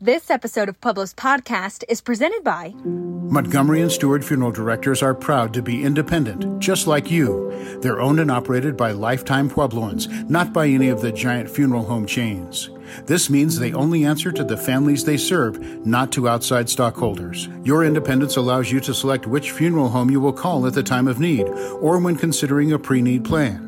This 0.00 0.30
episode 0.30 0.68
of 0.68 0.78
Pueblo's 0.82 1.14
podcast 1.14 1.82
is 1.88 2.02
presented 2.02 2.44
by 2.44 2.74
Montgomery 2.84 3.80
and 3.80 3.90
Stewart 3.90 4.22
Funeral 4.22 4.52
Directors 4.52 5.02
are 5.02 5.14
proud 5.14 5.54
to 5.54 5.62
be 5.62 5.82
independent, 5.82 6.60
just 6.60 6.86
like 6.86 7.10
you. 7.10 7.50
They're 7.80 7.98
owned 7.98 8.20
and 8.20 8.30
operated 8.30 8.76
by 8.76 8.90
lifetime 8.90 9.48
Puebloans, 9.48 10.28
not 10.28 10.52
by 10.52 10.66
any 10.66 10.90
of 10.90 11.00
the 11.00 11.12
giant 11.12 11.48
funeral 11.48 11.82
home 11.82 12.04
chains. 12.04 12.68
This 13.06 13.30
means 13.30 13.58
they 13.58 13.72
only 13.72 14.04
answer 14.04 14.30
to 14.32 14.44
the 14.44 14.58
families 14.58 15.02
they 15.02 15.16
serve, 15.16 15.86
not 15.86 16.12
to 16.12 16.28
outside 16.28 16.68
stockholders. 16.68 17.48
Your 17.64 17.82
independence 17.82 18.36
allows 18.36 18.70
you 18.70 18.80
to 18.80 18.92
select 18.92 19.26
which 19.26 19.52
funeral 19.52 19.88
home 19.88 20.10
you 20.10 20.20
will 20.20 20.30
call 20.34 20.66
at 20.66 20.74
the 20.74 20.82
time 20.82 21.08
of 21.08 21.20
need 21.20 21.48
or 21.80 21.98
when 21.98 22.16
considering 22.16 22.70
a 22.70 22.78
pre 22.78 23.00
need 23.00 23.24
plan. 23.24 23.65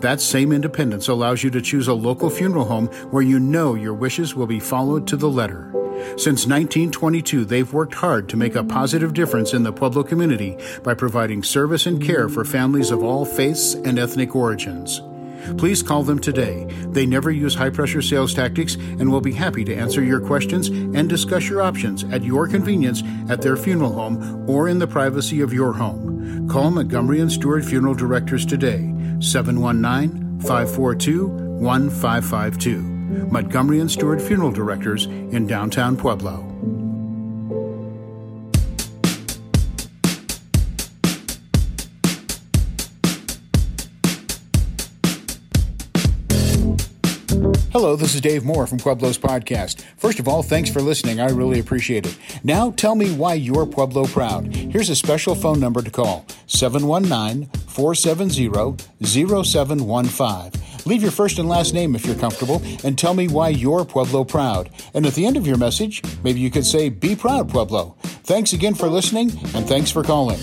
That 0.00 0.20
same 0.20 0.52
independence 0.52 1.08
allows 1.08 1.42
you 1.42 1.50
to 1.50 1.60
choose 1.60 1.88
a 1.88 1.94
local 1.94 2.30
funeral 2.30 2.64
home 2.64 2.86
where 3.10 3.22
you 3.22 3.38
know 3.38 3.74
your 3.74 3.94
wishes 3.94 4.34
will 4.34 4.46
be 4.46 4.60
followed 4.60 5.06
to 5.08 5.16
the 5.16 5.30
letter. 5.30 5.72
Since 6.16 6.46
1922, 6.46 7.44
they've 7.44 7.72
worked 7.72 7.94
hard 7.94 8.28
to 8.30 8.36
make 8.36 8.56
a 8.56 8.64
positive 8.64 9.14
difference 9.14 9.54
in 9.54 9.62
the 9.62 9.72
Pueblo 9.72 10.02
community 10.02 10.58
by 10.82 10.94
providing 10.94 11.42
service 11.42 11.86
and 11.86 12.02
care 12.02 12.28
for 12.28 12.44
families 12.44 12.90
of 12.90 13.02
all 13.02 13.24
faiths 13.24 13.74
and 13.74 13.98
ethnic 13.98 14.34
origins. 14.34 15.00
Please 15.58 15.82
call 15.82 16.02
them 16.02 16.18
today. 16.18 16.64
They 16.88 17.06
never 17.06 17.30
use 17.30 17.54
high 17.54 17.70
pressure 17.70 18.02
sales 18.02 18.34
tactics 18.34 18.74
and 18.74 19.10
will 19.10 19.20
be 19.20 19.32
happy 19.32 19.64
to 19.64 19.74
answer 19.74 20.02
your 20.02 20.20
questions 20.20 20.68
and 20.68 21.08
discuss 21.08 21.48
your 21.48 21.62
options 21.62 22.04
at 22.04 22.22
your 22.22 22.46
convenience 22.46 23.02
at 23.28 23.42
their 23.42 23.56
funeral 23.56 23.92
home 23.92 24.48
or 24.48 24.68
in 24.68 24.78
the 24.78 24.86
privacy 24.86 25.40
of 25.40 25.52
your 25.52 25.72
home. 25.72 26.48
Call 26.48 26.70
Montgomery 26.70 27.20
and 27.20 27.30
Stewart 27.30 27.64
Funeral 27.64 27.94
Directors 27.94 28.46
today. 28.46 28.91
719 29.22 30.40
542 30.40 31.28
1552. 31.28 32.82
Montgomery 33.30 33.80
and 33.80 33.90
Stewart 33.90 34.20
Funeral 34.20 34.50
Directors 34.50 35.06
in 35.06 35.46
downtown 35.46 35.96
Pueblo. 35.96 36.51
Hello, 47.72 47.96
this 47.96 48.14
is 48.14 48.20
Dave 48.20 48.44
Moore 48.44 48.66
from 48.66 48.76
Pueblo's 48.76 49.16
podcast. 49.16 49.80
First 49.96 50.18
of 50.18 50.28
all, 50.28 50.42
thanks 50.42 50.68
for 50.68 50.82
listening. 50.82 51.20
I 51.20 51.30
really 51.30 51.58
appreciate 51.58 52.04
it. 52.04 52.18
Now, 52.44 52.70
tell 52.72 52.94
me 52.94 53.14
why 53.14 53.32
you're 53.32 53.64
Pueblo 53.64 54.04
proud. 54.04 54.54
Here's 54.54 54.90
a 54.90 54.94
special 54.94 55.34
phone 55.34 55.58
number 55.58 55.80
to 55.80 55.90
call 55.90 56.26
719 56.48 57.46
470 57.68 58.76
0715. 59.02 60.60
Leave 60.84 61.00
your 61.00 61.10
first 61.10 61.38
and 61.38 61.48
last 61.48 61.72
name 61.72 61.94
if 61.94 62.04
you're 62.04 62.14
comfortable 62.14 62.60
and 62.84 62.98
tell 62.98 63.14
me 63.14 63.26
why 63.26 63.48
you're 63.48 63.86
Pueblo 63.86 64.22
proud. 64.24 64.68
And 64.92 65.06
at 65.06 65.14
the 65.14 65.24
end 65.24 65.38
of 65.38 65.46
your 65.46 65.56
message, 65.56 66.02
maybe 66.22 66.40
you 66.40 66.50
could 66.50 66.66
say, 66.66 66.90
Be 66.90 67.16
proud, 67.16 67.48
Pueblo. 67.48 67.96
Thanks 68.02 68.52
again 68.52 68.74
for 68.74 68.88
listening 68.88 69.30
and 69.54 69.66
thanks 69.66 69.90
for 69.90 70.02
calling. 70.02 70.38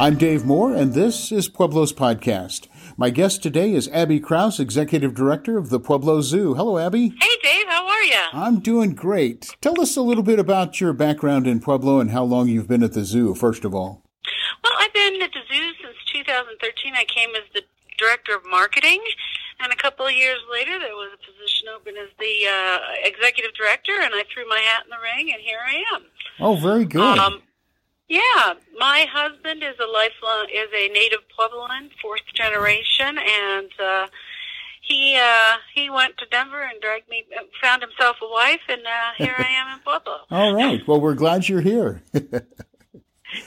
I'm 0.00 0.16
Dave 0.16 0.44
Moore, 0.44 0.72
and 0.72 0.94
this 0.94 1.32
is 1.32 1.48
Pueblo's 1.48 1.92
Podcast. 1.92 2.68
My 2.96 3.10
guest 3.10 3.42
today 3.42 3.72
is 3.72 3.88
Abby 3.88 4.20
Kraus, 4.20 4.60
Executive 4.60 5.12
Director 5.12 5.58
of 5.58 5.70
the 5.70 5.80
Pueblo 5.80 6.20
Zoo. 6.20 6.54
Hello, 6.54 6.78
Abby. 6.78 7.08
Hey, 7.20 7.36
Dave. 7.42 7.66
How 7.66 7.84
are 7.88 8.02
you? 8.04 8.22
I'm 8.32 8.60
doing 8.60 8.94
great. 8.94 9.56
Tell 9.60 9.80
us 9.80 9.96
a 9.96 10.00
little 10.02 10.22
bit 10.22 10.38
about 10.38 10.80
your 10.80 10.92
background 10.92 11.48
in 11.48 11.58
Pueblo 11.58 11.98
and 11.98 12.12
how 12.12 12.22
long 12.22 12.46
you've 12.46 12.68
been 12.68 12.84
at 12.84 12.92
the 12.92 13.04
zoo, 13.04 13.34
first 13.34 13.64
of 13.64 13.74
all. 13.74 14.04
Well, 14.62 14.72
I've 14.78 14.92
been 14.92 15.20
at 15.20 15.32
the 15.32 15.40
zoo 15.52 15.72
since 15.82 15.96
2013. 16.12 16.94
I 16.94 17.04
came 17.04 17.30
as 17.30 17.42
the 17.52 17.62
Director 17.98 18.36
of 18.36 18.42
Marketing. 18.48 19.02
And 19.60 19.72
a 19.72 19.76
couple 19.76 20.06
of 20.06 20.12
years 20.12 20.38
later, 20.52 20.78
there 20.78 20.94
was 20.94 21.10
a 21.12 21.18
position 21.18 21.66
open 21.74 21.94
as 21.96 22.10
the 22.20 22.46
uh, 22.46 22.78
executive 23.02 23.52
director, 23.54 24.00
and 24.00 24.14
I 24.14 24.22
threw 24.32 24.48
my 24.48 24.60
hat 24.60 24.84
in 24.84 24.90
the 24.90 25.02
ring, 25.02 25.32
and 25.32 25.42
here 25.42 25.58
I 25.66 25.82
am. 25.96 26.04
Oh, 26.38 26.54
very 26.54 26.84
good. 26.84 27.18
Um, 27.18 27.42
yeah, 28.08 28.54
my 28.78 29.06
husband 29.12 29.62
is 29.62 29.76
a 29.78 29.86
lifelong 29.86 30.48
is 30.52 30.68
a 30.74 30.88
native 30.88 31.20
Puebloan, 31.38 31.90
fourth 32.00 32.22
generation, 32.34 33.18
and 33.18 33.70
uh, 33.78 34.06
he 34.80 35.16
uh, 35.16 35.56
he 35.74 35.90
went 35.90 36.16
to 36.18 36.26
Denver 36.30 36.62
and 36.62 36.80
dragged 36.80 37.08
me, 37.08 37.24
found 37.62 37.82
himself 37.82 38.16
a 38.22 38.28
wife, 38.30 38.62
and 38.68 38.80
uh, 38.80 39.12
here 39.18 39.34
I 39.36 39.50
am 39.50 39.76
in 39.76 39.82
Pueblo. 39.84 40.20
All 40.30 40.54
right. 40.54 40.86
Well, 40.88 41.00
we're 41.00 41.14
glad 41.14 41.48
you're 41.48 41.60
here. 41.60 42.02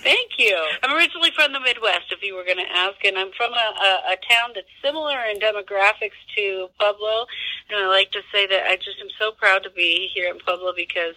Thank 0.04 0.38
you. 0.38 0.56
I'm 0.84 0.96
originally 0.96 1.32
from 1.36 1.54
the 1.54 1.60
Midwest, 1.60 2.12
if 2.12 2.22
you 2.22 2.36
were 2.36 2.46
going 2.46 2.58
to 2.58 2.72
ask, 2.72 3.04
and 3.04 3.18
I'm 3.18 3.32
from 3.36 3.52
a, 3.52 3.56
a, 3.56 4.14
a 4.14 4.18
town 4.30 4.52
that's 4.54 4.70
similar 4.84 5.18
in 5.26 5.40
demographics 5.40 6.22
to 6.38 6.68
Pueblo. 6.80 7.26
And 7.68 7.84
I 7.84 7.88
like 7.88 8.12
to 8.12 8.22
say 8.32 8.46
that 8.46 8.68
I 8.68 8.76
just 8.76 9.02
am 9.02 9.10
so 9.20 9.32
proud 9.32 9.64
to 9.64 9.72
be 9.72 10.08
here 10.14 10.32
in 10.32 10.38
Pueblo 10.38 10.74
because 10.76 11.16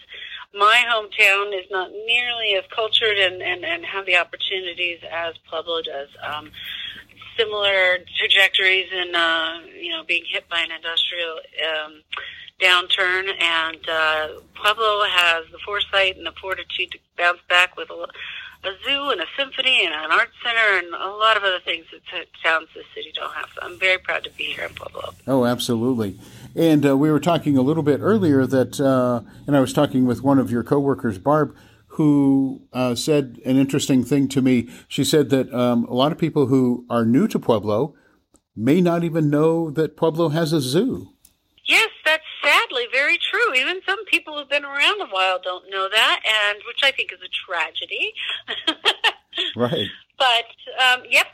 my 0.55 0.83
hometown 0.89 1.59
is 1.59 1.67
not 1.71 1.91
nearly 1.91 2.55
as 2.57 2.65
cultured 2.75 3.19
and, 3.19 3.43
and, 3.43 3.65
and 3.65 3.85
have 3.85 4.07
the 4.07 4.17
opportunities 4.17 5.01
as 5.11 5.35
Pueblo 5.49 5.83
does. 5.83 6.09
Um, 6.23 6.51
similar 7.37 7.99
trajectories 8.19 8.87
in, 8.93 9.15
uh, 9.15 9.61
you 9.77 9.91
know, 9.91 10.05
being 10.05 10.25
hit 10.29 10.49
by 10.49 10.61
an 10.61 10.71
industrial 10.71 11.41
um, 11.69 12.03
downturn, 12.61 13.31
and 13.43 13.89
uh, 13.89 14.29
Pueblo 14.55 15.05
has 15.09 15.45
the 15.51 15.59
foresight 15.65 16.17
and 16.17 16.27
the 16.27 16.33
fortitude 16.41 16.93
to 16.93 16.99
bounce 17.19 17.41
back 17.49 17.77
with 17.77 17.91
a, 17.91 18.07
a 18.69 18.73
zoo 18.85 19.11
and 19.11 19.21
a 19.21 19.27
symphony 19.37 19.85
and 19.85 19.93
an 19.93 20.13
art 20.13 20.31
center 20.45 20.79
and 20.79 20.95
a 20.95 21.09
lot 21.09 21.37
of 21.37 21.43
other 21.43 21.61
things 21.65 21.85
that 21.93 22.01
t- 22.07 22.31
towns 22.43 22.69
the 22.75 22.83
city 22.95 23.13
don't 23.15 23.33
have. 23.35 23.49
So 23.55 23.63
I'm 23.63 23.79
very 23.79 23.99
proud 23.99 24.23
to 24.25 24.31
be 24.31 24.45
here 24.45 24.65
in 24.65 24.75
Pueblo. 24.75 25.15
Oh, 25.27 25.45
absolutely. 25.45 26.17
And 26.57 26.87
uh, 26.87 26.97
we 26.97 27.11
were 27.11 27.21
talking 27.21 27.57
a 27.57 27.63
little 27.63 27.83
bit 27.83 28.01
earlier 28.01 28.47
that, 28.47 28.81
uh, 28.81 29.23
and 29.47 29.57
I 29.57 29.61
was 29.61 29.73
talking 29.73 30.07
with 30.07 30.23
one 30.23 30.39
of 30.39 30.51
your 30.51 30.63
coworkers, 30.63 31.19
Barb, 31.19 31.55
who 31.89 32.63
uh, 32.73 32.95
said 32.95 33.41
an 33.45 33.57
interesting 33.57 34.05
thing 34.05 34.29
to 34.29 34.43
me. 34.43 34.69
She 34.89 35.05
said 35.05 35.31
that 35.31 35.53
um, 35.53 35.85
a 35.85 35.95
lot 35.95 36.13
of 36.13 36.19
people 36.19 36.47
who 36.47 36.85
are 36.91 37.05
new 37.05 37.27
to 37.29 37.39
Pueblo 37.39 37.95
may 38.57 38.81
not 38.81 39.05
even 39.05 39.31
know 39.31 39.71
that 39.71 39.97
Pueblo 39.97 40.29
has 40.31 40.53
a 40.53 40.61
zoo. 40.61 41.09
Yes, 41.67 41.89
that's 42.05 42.25
sadly 42.43 42.85
very 42.93 43.19
true. 43.19 43.55
Even 43.55 43.81
some 43.87 44.05
people 44.07 44.39
who've 44.39 44.49
been 44.49 44.65
around 44.65 45.01
a 45.01 45.07
while 45.07 45.41
don't 45.43 45.71
know 45.71 45.89
that, 45.91 46.21
and 46.25 46.59
which 46.67 46.81
I 46.83 46.91
think 46.93 47.13
is 47.13 47.21
a 47.21 47.31
tragedy. 47.47 48.13
right. 49.57 49.89
But 50.19 50.85
um, 50.85 51.03
yep, 51.11 51.27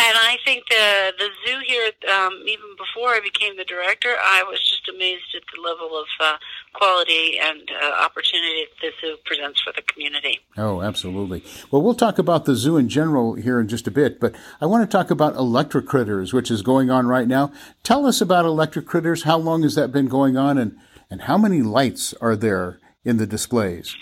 and 0.00 0.16
I 0.18 0.38
think 0.44 0.64
the 0.68 1.12
the 1.18 1.28
zoo 1.44 1.60
here, 1.66 1.90
um, 2.12 2.42
even 2.46 2.70
before 2.78 3.10
I 3.10 3.20
became 3.22 3.56
the 3.56 3.64
director, 3.64 4.16
I 4.22 4.42
was 4.42 4.58
just 4.60 4.88
amazed 4.88 5.34
at 5.36 5.42
the 5.54 5.60
level 5.60 5.98
of 5.98 6.06
uh, 6.18 6.36
quality 6.72 7.38
and 7.38 7.70
uh, 7.82 8.02
opportunity 8.02 8.64
that 8.82 8.92
the 9.02 9.08
zoo 9.08 9.16
presents 9.24 9.60
for 9.60 9.72
the 9.72 9.82
community. 9.82 10.40
Oh, 10.56 10.80
absolutely. 10.80 11.44
Well, 11.70 11.82
we'll 11.82 11.94
talk 11.94 12.18
about 12.18 12.44
the 12.44 12.56
zoo 12.56 12.76
in 12.76 12.88
general 12.88 13.34
here 13.34 13.60
in 13.60 13.68
just 13.68 13.86
a 13.86 13.90
bit, 13.90 14.20
but 14.20 14.34
I 14.60 14.66
want 14.66 14.88
to 14.88 14.96
talk 14.96 15.10
about 15.10 15.36
electric 15.36 15.86
critters, 15.86 16.32
which 16.32 16.50
is 16.50 16.62
going 16.62 16.90
on 16.90 17.06
right 17.06 17.28
now. 17.28 17.52
Tell 17.82 18.06
us 18.06 18.20
about 18.20 18.44
electric 18.44 18.86
critters. 18.86 19.24
How 19.24 19.38
long 19.38 19.62
has 19.62 19.74
that 19.74 19.92
been 19.92 20.08
going 20.08 20.36
on, 20.36 20.56
and 20.58 20.76
and 21.10 21.22
how 21.22 21.36
many 21.36 21.60
lights 21.60 22.14
are 22.20 22.36
there 22.36 22.78
in 23.04 23.18
the 23.18 23.26
displays? 23.26 23.96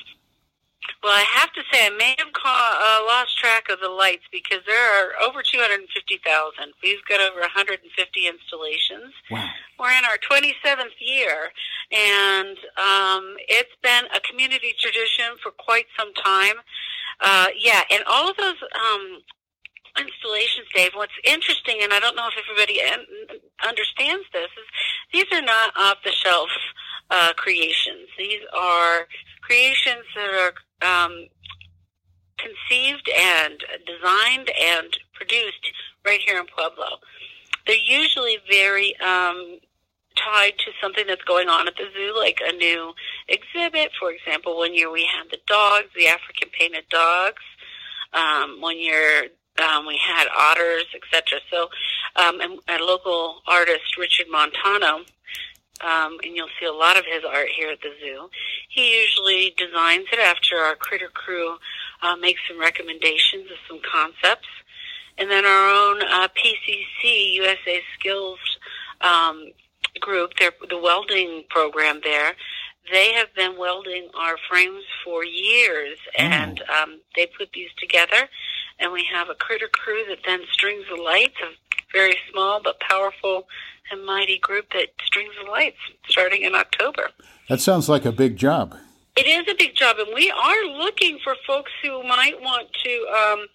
Well, 1.08 1.16
I 1.16 1.24
have 1.40 1.50
to 1.54 1.62
say 1.72 1.86
I 1.86 1.90
may 1.96 2.14
have 2.18 2.34
ca- 2.34 2.76
uh, 2.84 3.06
lost 3.08 3.38
track 3.38 3.70
of 3.70 3.80
the 3.80 3.88
lights 3.88 4.28
because 4.30 4.60
there 4.66 4.76
are 4.76 5.16
over 5.24 5.40
250,000. 5.40 5.88
We've 6.82 7.00
got 7.08 7.22
over 7.24 7.40
150 7.40 7.80
installations. 8.28 9.16
Wow. 9.30 9.48
We're 9.80 9.96
in 9.96 10.04
our 10.04 10.20
27th 10.20 11.00
year, 11.00 11.48
and 11.90 12.58
um, 12.76 13.40
it's 13.48 13.72
been 13.82 14.04
a 14.12 14.20
community 14.20 14.76
tradition 14.78 15.40
for 15.42 15.50
quite 15.52 15.86
some 15.96 16.12
time. 16.12 16.60
Uh, 17.24 17.56
yeah, 17.56 17.88
and 17.88 18.04
all 18.06 18.28
of 18.28 18.36
those 18.36 18.60
um, 18.76 19.24
installations, 19.96 20.68
Dave, 20.74 20.92
what's 20.92 21.16
interesting, 21.24 21.80
and 21.80 21.94
I 21.94 22.00
don't 22.00 22.16
know 22.16 22.28
if 22.28 22.36
everybody 22.36 22.84
understands 23.66 24.28
this, 24.34 24.52
is 24.60 24.68
these 25.14 25.32
are 25.32 25.40
not 25.40 25.72
off 25.74 26.04
the 26.04 26.12
shelf 26.12 26.50
uh, 27.08 27.32
creations. 27.32 28.12
These 28.18 28.44
are 28.52 29.08
creations 29.40 30.04
that 30.14 30.34
are 30.34 30.52
um, 30.82 31.26
conceived 32.38 33.08
and 33.08 33.64
designed 33.86 34.50
and 34.50 34.96
produced 35.14 35.72
right 36.04 36.20
here 36.24 36.38
in 36.38 36.46
Pueblo. 36.46 36.98
They're 37.66 37.76
usually 37.76 38.38
very 38.48 38.96
um, 39.00 39.58
tied 40.16 40.58
to 40.58 40.70
something 40.80 41.06
that's 41.06 41.24
going 41.24 41.48
on 41.48 41.68
at 41.68 41.76
the 41.76 41.88
zoo, 41.94 42.14
like 42.16 42.38
a 42.42 42.52
new 42.52 42.94
exhibit. 43.28 43.90
For 43.98 44.10
example, 44.10 44.56
one 44.56 44.74
year 44.74 44.90
we 44.90 45.04
had 45.04 45.30
the 45.30 45.38
dogs, 45.46 45.88
the 45.96 46.08
African 46.08 46.48
painted 46.58 46.88
dogs. 46.90 47.42
Um, 48.12 48.60
one 48.60 48.78
year 48.78 49.28
um, 49.58 49.86
we 49.86 49.98
had 49.98 50.28
otters, 50.36 50.86
etc. 50.94 51.40
So, 51.50 51.68
um, 52.16 52.40
and 52.40 52.58
a 52.68 52.84
local 52.84 53.42
artist, 53.46 53.98
Richard 53.98 54.26
Montano, 54.30 55.04
um, 55.80 56.18
and 56.22 56.34
you'll 56.34 56.48
see 56.60 56.66
a 56.66 56.72
lot 56.72 56.96
of 56.96 57.04
his 57.04 57.24
art 57.24 57.48
here 57.48 57.70
at 57.70 57.80
the 57.80 57.92
zoo. 58.00 58.28
He 58.68 59.00
usually 59.00 59.54
designs 59.56 60.06
it 60.12 60.18
after 60.18 60.56
our 60.56 60.74
critter 60.74 61.08
crew 61.12 61.56
uh, 62.02 62.16
make 62.16 62.36
some 62.48 62.60
recommendations 62.60 63.50
of 63.50 63.58
some 63.66 63.80
concepts. 63.80 64.48
And 65.16 65.30
then 65.30 65.44
our 65.44 65.68
own 65.68 66.02
uh, 66.02 66.28
PCC, 66.28 67.34
USA 67.34 67.80
Skills 67.98 68.38
um, 69.00 69.50
group, 70.00 70.34
their, 70.38 70.52
the 70.68 70.78
welding 70.78 71.44
program 71.48 72.00
there, 72.04 72.34
they 72.90 73.12
have 73.12 73.34
been 73.34 73.58
welding 73.58 74.08
our 74.18 74.36
frames 74.48 74.84
for 75.04 75.24
years, 75.24 75.98
mm. 76.18 76.24
and 76.24 76.62
um, 76.62 77.00
they 77.16 77.26
put 77.26 77.50
these 77.52 77.70
together. 77.78 78.28
And 78.78 78.92
we 78.92 79.04
have 79.12 79.28
a 79.28 79.34
critter 79.34 79.68
crew 79.68 80.04
that 80.08 80.18
then 80.24 80.40
strings 80.52 80.84
the 80.88 81.02
lights, 81.02 81.34
a 81.42 81.67
very 81.92 82.16
small 82.30 82.60
but 82.62 82.80
powerful 82.80 83.48
and 83.90 84.04
mighty 84.04 84.38
group 84.38 84.66
that 84.72 84.88
strings 85.04 85.32
the 85.42 85.50
lights 85.50 85.78
starting 86.08 86.42
in 86.42 86.54
October. 86.54 87.10
That 87.48 87.60
sounds 87.60 87.88
like 87.88 88.04
a 88.04 88.12
big 88.12 88.36
job. 88.36 88.76
It 89.16 89.26
is 89.26 89.48
a 89.50 89.56
big 89.56 89.74
job, 89.74 89.96
and 89.98 90.14
we 90.14 90.30
are 90.30 90.64
looking 90.78 91.18
for 91.24 91.34
folks 91.46 91.72
who 91.82 92.02
might 92.04 92.40
want 92.40 92.68
to 92.84 93.06
um, 93.08 93.46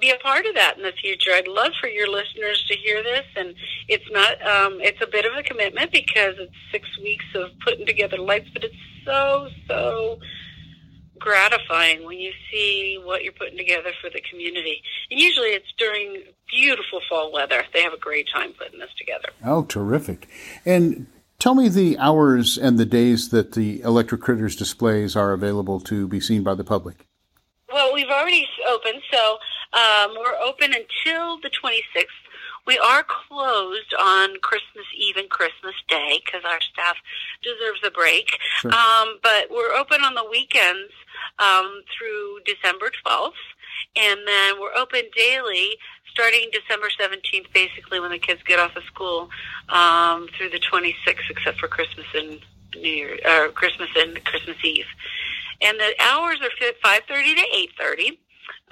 be 0.00 0.10
a 0.10 0.16
part 0.16 0.44
of 0.44 0.54
that 0.54 0.76
in 0.76 0.82
the 0.82 0.92
future. 0.92 1.30
I'd 1.32 1.48
love 1.48 1.72
for 1.80 1.88
your 1.88 2.08
listeners 2.08 2.64
to 2.68 2.76
hear 2.76 3.02
this, 3.02 3.24
and 3.36 3.54
it's 3.88 4.04
not 4.10 4.32
um, 4.46 4.80
it's 4.80 5.00
a 5.00 5.06
bit 5.06 5.24
of 5.24 5.32
a 5.34 5.42
commitment 5.42 5.92
because 5.92 6.34
it's 6.38 6.52
six 6.70 6.86
weeks 6.98 7.24
of 7.34 7.50
putting 7.64 7.86
together 7.86 8.18
lights, 8.18 8.50
but 8.52 8.64
it's 8.64 8.74
so 9.04 9.48
so 9.66 10.18
gratifying 11.22 12.04
when 12.04 12.18
you 12.18 12.32
see 12.50 13.00
what 13.02 13.22
you're 13.22 13.32
putting 13.32 13.56
together 13.56 13.90
for 14.00 14.10
the 14.10 14.20
community. 14.28 14.82
And 15.10 15.20
usually 15.20 15.48
it's 15.48 15.72
during 15.78 16.22
beautiful 16.50 17.00
fall 17.08 17.32
weather. 17.32 17.64
They 17.72 17.82
have 17.82 17.92
a 17.92 17.98
great 17.98 18.28
time 18.32 18.52
putting 18.52 18.78
this 18.78 18.90
together. 18.98 19.28
Oh, 19.44 19.64
terrific! 19.64 20.28
And 20.66 21.06
Tell 21.42 21.56
me 21.56 21.68
the 21.68 21.98
hours 21.98 22.56
and 22.56 22.78
the 22.78 22.86
days 22.86 23.30
that 23.30 23.54
the 23.54 23.80
Electric 23.80 24.20
Critters 24.20 24.54
displays 24.54 25.16
are 25.16 25.32
available 25.32 25.80
to 25.80 26.06
be 26.06 26.20
seen 26.20 26.44
by 26.44 26.54
the 26.54 26.62
public. 26.62 27.08
Well, 27.72 27.92
we've 27.92 28.06
already 28.06 28.46
opened, 28.68 29.02
so 29.10 29.38
um, 29.72 30.14
we're 30.16 30.38
open 30.38 30.72
until 30.72 31.40
the 31.40 31.50
26th. 31.50 32.21
We 32.66 32.78
are 32.78 33.02
closed 33.02 33.94
on 33.98 34.36
Christmas 34.40 34.86
Eve 34.96 35.16
and 35.16 35.28
Christmas 35.28 35.74
Day 35.88 36.22
because 36.24 36.42
our 36.44 36.60
staff 36.60 36.96
deserves 37.42 37.80
a 37.84 37.90
break. 37.90 38.38
Sure. 38.60 38.72
Um, 38.72 39.18
but 39.22 39.50
we're 39.50 39.74
open 39.74 40.02
on 40.02 40.14
the 40.14 40.24
weekends 40.30 40.92
um, 41.38 41.82
through 41.96 42.40
December 42.44 42.90
12th. 43.04 43.32
And 43.96 44.20
then 44.26 44.60
we're 44.60 44.74
open 44.74 45.02
daily 45.14 45.76
starting 46.10 46.48
December 46.52 46.88
17th, 46.88 47.52
basically 47.52 47.98
when 47.98 48.10
the 48.10 48.18
kids 48.18 48.42
get 48.44 48.58
off 48.58 48.76
of 48.76 48.84
school, 48.84 49.30
um, 49.68 50.28
through 50.36 50.50
the 50.50 50.60
26th, 50.60 51.30
except 51.30 51.58
for 51.58 51.68
Christmas 51.68 52.06
and 52.14 52.40
New 52.76 52.88
Year, 52.88 53.18
or 53.26 53.48
Christmas 53.48 53.88
and 53.96 54.22
Christmas 54.24 54.56
Eve. 54.62 54.86
And 55.60 55.78
the 55.78 55.94
hours 56.00 56.38
are 56.42 56.50
5.30 56.60 57.06
to 57.06 57.82
8.30. 57.82 58.18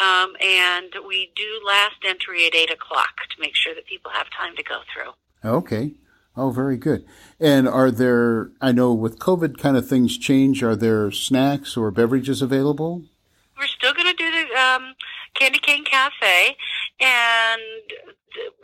Um, 0.00 0.34
and 0.40 0.94
we 1.06 1.30
do 1.36 1.60
last 1.66 1.96
entry 2.06 2.46
at 2.46 2.54
8 2.54 2.70
o'clock 2.72 3.16
to 3.28 3.40
make 3.40 3.54
sure 3.54 3.74
that 3.74 3.84
people 3.84 4.10
have 4.10 4.28
time 4.30 4.56
to 4.56 4.62
go 4.62 4.80
through. 4.92 5.12
Okay. 5.44 5.92
Oh, 6.36 6.50
very 6.50 6.78
good. 6.78 7.04
And 7.38 7.68
are 7.68 7.90
there, 7.90 8.50
I 8.62 8.72
know 8.72 8.94
with 8.94 9.18
COVID 9.18 9.58
kind 9.58 9.76
of 9.76 9.86
things 9.86 10.16
change, 10.16 10.62
are 10.62 10.76
there 10.76 11.10
snacks 11.10 11.76
or 11.76 11.90
beverages 11.90 12.40
available? 12.40 13.02
We're 13.58 13.66
still 13.66 13.92
going 13.92 14.06
to 14.06 14.14
do 14.14 14.30
the 14.30 14.58
um, 14.58 14.94
Candy 15.34 15.58
Cane 15.58 15.84
Cafe. 15.84 16.56
And 16.98 17.60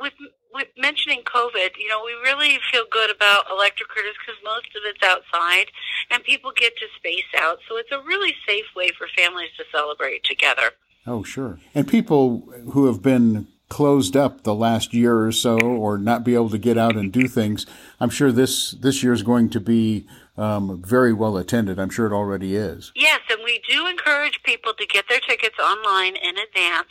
with, 0.00 0.14
with 0.54 0.68
mentioning 0.78 1.20
COVID, 1.24 1.76
you 1.78 1.88
know, 1.88 2.02
we 2.02 2.14
really 2.24 2.58
feel 2.72 2.84
good 2.90 3.14
about 3.14 3.44
electric 3.50 3.90
critters 3.90 4.14
because 4.24 4.40
most 4.42 4.68
of 4.74 4.82
it's 4.86 5.02
outside 5.02 5.66
and 6.10 6.24
people 6.24 6.50
get 6.56 6.74
to 6.78 6.86
space 6.96 7.28
out. 7.36 7.58
So 7.68 7.76
it's 7.76 7.92
a 7.92 8.00
really 8.00 8.34
safe 8.48 8.66
way 8.74 8.90
for 8.96 9.06
families 9.14 9.50
to 9.58 9.64
celebrate 9.70 10.24
together. 10.24 10.70
Oh, 11.06 11.22
sure. 11.22 11.58
And 11.74 11.86
people 11.86 12.40
who 12.72 12.86
have 12.86 13.02
been 13.02 13.46
closed 13.68 14.16
up 14.16 14.42
the 14.42 14.54
last 14.54 14.94
year 14.94 15.24
or 15.24 15.32
so 15.32 15.58
or 15.58 15.98
not 15.98 16.24
be 16.24 16.34
able 16.34 16.50
to 16.50 16.58
get 16.58 16.78
out 16.78 16.96
and 16.96 17.12
do 17.12 17.28
things, 17.28 17.66
I'm 18.00 18.10
sure 18.10 18.30
this, 18.32 18.72
this 18.72 19.02
year 19.02 19.12
is 19.12 19.22
going 19.22 19.50
to 19.50 19.60
be 19.60 20.06
um, 20.36 20.82
very 20.82 21.12
well 21.12 21.36
attended. 21.36 21.78
I'm 21.78 21.90
sure 21.90 22.06
it 22.06 22.12
already 22.12 22.56
is. 22.56 22.92
Yes, 22.94 23.20
and 23.30 23.40
we 23.44 23.60
do 23.68 23.86
encourage 23.86 24.40
people 24.44 24.72
to 24.74 24.86
get 24.86 25.08
their 25.08 25.20
tickets 25.20 25.56
online 25.58 26.16
in 26.16 26.36
advance 26.38 26.90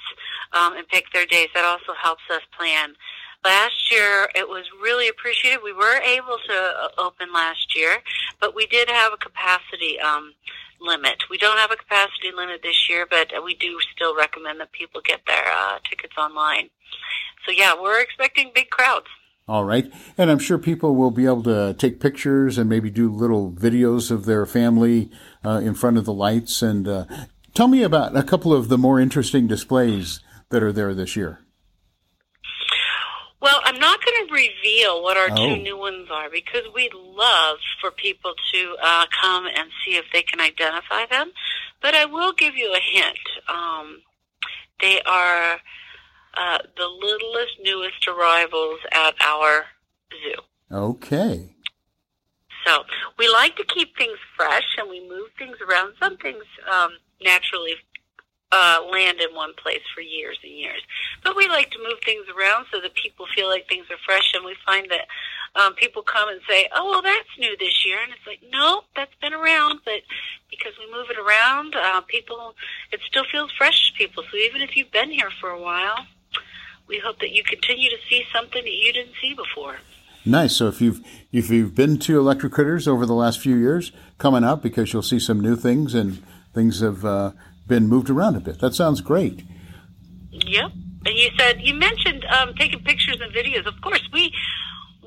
um, 0.53 0.75
and 0.75 0.87
pick 0.87 1.05
their 1.13 1.25
days. 1.25 1.49
That 1.53 1.65
also 1.65 1.93
helps 2.01 2.23
us 2.31 2.41
plan. 2.57 2.95
Last 3.43 3.91
year, 3.91 4.27
it 4.33 4.49
was 4.49 4.65
really 4.81 5.07
appreciated. 5.07 5.59
We 5.63 5.73
were 5.73 5.97
able 5.97 6.37
to 6.47 6.53
uh, 6.53 6.87
open 6.97 7.31
last 7.31 7.75
year, 7.75 7.97
but 8.39 8.55
we 8.55 8.65
did 8.65 8.89
have 8.89 9.13
a 9.13 9.17
capacity 9.17 9.99
um, 9.99 10.33
limit. 10.81 11.23
We 11.29 11.37
don't 11.37 11.57
have 11.57 11.71
a 11.71 11.75
capacity 11.75 12.31
limit 12.35 12.61
this 12.63 12.89
year, 12.89 13.07
but 13.09 13.31
we 13.43 13.55
do 13.55 13.77
still 13.95 14.15
recommend 14.15 14.59
that 14.59 14.71
people 14.71 15.01
get 15.03 15.21
their 15.25 15.45
uh, 15.47 15.79
tickets 15.89 16.13
online. 16.17 16.69
So 17.45 17.51
yeah, 17.51 17.73
we're 17.79 18.01
expecting 18.01 18.51
big 18.53 18.69
crowds. 18.69 19.07
All 19.47 19.63
right. 19.63 19.91
And 20.17 20.31
I'm 20.31 20.39
sure 20.39 20.57
people 20.57 20.95
will 20.95 21.11
be 21.11 21.25
able 21.25 21.43
to 21.43 21.75
take 21.77 21.99
pictures 21.99 22.57
and 22.57 22.67
maybe 22.67 22.89
do 22.89 23.11
little 23.11 23.51
videos 23.51 24.09
of 24.09 24.25
their 24.25 24.45
family 24.47 25.11
uh, 25.43 25.61
in 25.63 25.75
front 25.75 25.97
of 25.97 26.05
the 26.05 26.13
lights. 26.13 26.63
And 26.63 26.87
uh, 26.87 27.05
tell 27.53 27.67
me 27.67 27.83
about 27.83 28.17
a 28.17 28.23
couple 28.23 28.53
of 28.53 28.69
the 28.69 28.77
more 28.77 28.99
interesting 28.99 29.45
displays 29.45 30.19
that 30.49 30.63
are 30.63 30.71
there 30.71 30.95
this 30.95 31.15
year. 31.15 31.44
Well, 33.45 33.61
I'm 33.63 33.77
not 33.77 33.99
going 34.03 34.27
to 34.27 34.33
reveal 34.33 35.03
what 35.03 35.17
our 35.17 35.29
oh. 35.29 35.35
two 35.35 35.61
new 35.61 35.77
ones 35.77 36.07
are 36.11 36.31
because 36.31 36.63
we'd 36.73 36.95
love 36.95 37.57
for 37.79 37.91
people 37.91 38.33
to 38.51 38.75
uh, 38.81 39.05
come 39.21 39.45
and 39.45 39.69
see 39.85 39.97
if 39.97 40.05
they 40.11 40.23
can 40.23 40.41
identify 40.41 41.05
them. 41.05 41.31
But 41.79 41.93
I 41.93 42.05
will 42.05 42.33
give 42.33 42.55
you 42.55 42.73
a 42.73 42.79
hint. 42.79 43.19
Um, 43.47 44.01
they 44.81 44.99
are 45.05 45.59
uh, 46.33 46.57
the 46.75 46.87
littlest, 46.87 47.59
newest 47.61 48.07
arrivals 48.07 48.79
at 48.91 49.13
our 49.21 49.65
zoo. 50.09 50.41
Okay. 50.71 51.47
So 52.65 52.83
we 53.19 53.29
like 53.29 53.55
to 53.57 53.63
keep 53.63 53.95
things 53.95 54.17
fresh 54.35 54.75
and 54.79 54.89
we 54.89 55.07
move 55.07 55.27
things 55.37 55.57
around. 55.61 55.93
Some 55.99 56.17
things 56.17 56.45
um, 56.73 56.93
naturally 57.21 57.75
uh, 58.55 58.79
land 58.89 59.19
in 59.19 59.35
one 59.35 59.53
place 59.55 59.81
for 59.93 60.01
years 60.01 60.37
and 60.43 60.53
years. 60.53 60.81
But 61.23 61.35
we 61.35 61.47
like 61.49 61.71
to 61.71 61.79
move 61.79 61.99
things 62.05 62.25
around 62.29 62.67
so 62.71 62.79
that 62.79 62.93
people 62.93 63.25
feel 63.35 63.49
like 63.49 63.67
things 63.67 63.85
are 63.91 63.97
fresh, 64.05 64.33
and 64.33 64.45
we 64.45 64.55
find 64.65 64.89
that 64.89 65.07
um, 65.59 65.73
people 65.73 66.03
come 66.03 66.29
and 66.29 66.39
say, 66.47 66.67
"Oh, 66.73 66.89
well, 66.89 67.01
that's 67.01 67.27
new 67.37 67.55
this 67.57 67.85
year," 67.85 67.97
and 68.01 68.11
it's 68.11 68.25
like, 68.25 68.41
"No, 68.51 68.83
that's 68.95 69.15
been 69.21 69.33
around." 69.33 69.81
But 69.83 70.01
because 70.49 70.73
we 70.79 70.91
move 70.91 71.07
it 71.09 71.17
around, 71.17 71.75
uh, 71.75 72.01
people, 72.01 72.55
it 72.91 73.01
still 73.07 73.25
feels 73.29 73.51
fresh 73.57 73.91
to 73.91 73.97
people. 73.97 74.23
So 74.31 74.37
even 74.37 74.61
if 74.61 74.77
you've 74.77 74.91
been 74.91 75.11
here 75.11 75.31
for 75.41 75.49
a 75.49 75.61
while, 75.61 76.07
we 76.87 76.99
hope 76.99 77.19
that 77.19 77.31
you 77.31 77.43
continue 77.43 77.89
to 77.89 77.97
see 78.09 78.23
something 78.33 78.63
that 78.63 78.73
you 78.73 78.93
didn't 78.93 79.15
see 79.21 79.33
before. 79.33 79.77
Nice. 80.25 80.55
So 80.55 80.67
if 80.67 80.81
you've 80.81 81.05
if 81.31 81.49
you've 81.49 81.75
been 81.75 81.99
to 81.99 82.19
Electric 82.19 82.53
Critters 82.53 82.87
over 82.87 83.05
the 83.05 83.13
last 83.13 83.39
few 83.39 83.55
years, 83.55 83.91
coming 84.17 84.43
up 84.43 84.63
because 84.63 84.93
you'll 84.93 85.03
see 85.03 85.19
some 85.19 85.39
new 85.39 85.55
things 85.55 85.93
and 85.93 86.23
things 86.53 86.79
have 86.79 87.03
uh, 87.05 87.31
been 87.67 87.87
moved 87.87 88.09
around 88.09 88.35
a 88.35 88.39
bit. 88.39 88.59
That 88.59 88.73
sounds 88.73 89.01
great. 89.01 89.43
Yep. 90.31 90.71
And 91.05 91.15
you 91.15 91.29
said 91.37 91.61
you 91.61 91.73
mentioned 91.75 92.25
um, 92.25 92.53
taking 92.55 92.79
pictures 92.79 93.17
and 93.21 93.33
videos. 93.33 93.65
Of 93.65 93.79
course, 93.81 94.07
we 94.11 94.33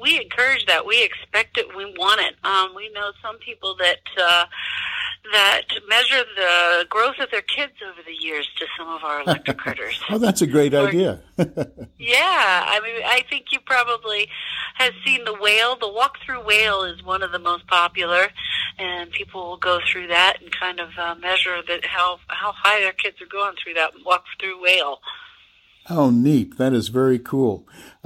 we 0.00 0.20
encourage 0.20 0.64
that. 0.66 0.86
We 0.86 1.02
expect 1.02 1.58
it. 1.58 1.66
We 1.76 1.86
want 1.98 2.20
it. 2.20 2.34
Um, 2.44 2.74
we 2.74 2.90
know 2.90 3.10
some 3.22 3.38
people 3.38 3.76
that 3.76 3.98
uh, 4.16 4.44
that 5.32 5.62
measure 5.88 6.22
the 6.36 6.86
growth 6.88 7.16
of 7.20 7.30
their 7.30 7.42
kids 7.42 7.72
over 7.84 8.00
the 8.06 8.14
years 8.14 8.48
to 8.58 8.66
some 8.78 8.88
of 8.88 9.04
our 9.04 9.22
electric 9.22 9.58
critters. 9.58 10.00
oh, 10.10 10.18
that's 10.18 10.42
a 10.42 10.46
great 10.46 10.74
or, 10.74 10.88
idea. 10.88 11.20
yeah, 11.98 12.64
I 12.66 12.80
mean, 12.82 13.02
I 13.04 13.22
think 13.28 13.46
you 13.52 13.58
probably 13.60 14.28
have 14.76 14.92
seen 15.04 15.24
the 15.24 15.34
whale. 15.34 15.76
The 15.76 15.88
walk-through 15.88 16.44
whale 16.44 16.82
is 16.84 17.02
one 17.02 17.22
of 17.22 17.32
the 17.32 17.38
most 17.38 17.66
popular, 17.66 18.28
and 18.78 19.10
people 19.10 19.48
will 19.48 19.56
go 19.56 19.80
through 19.90 20.08
that 20.08 20.38
and 20.40 20.50
kind 20.52 20.80
of 20.80 20.90
uh, 20.98 21.14
measure 21.16 21.60
that 21.66 21.84
how 21.84 22.18
how 22.28 22.52
high 22.52 22.80
their 22.80 22.92
kids 22.92 23.20
are 23.20 23.26
going 23.26 23.54
through 23.62 23.74
that 23.74 23.92
walk-through 24.04 24.62
whale. 24.62 24.98
Oh, 25.90 26.10
neat! 26.10 26.58
That 26.58 26.72
is 26.72 26.88
very 26.88 27.18
cool. 27.18 27.66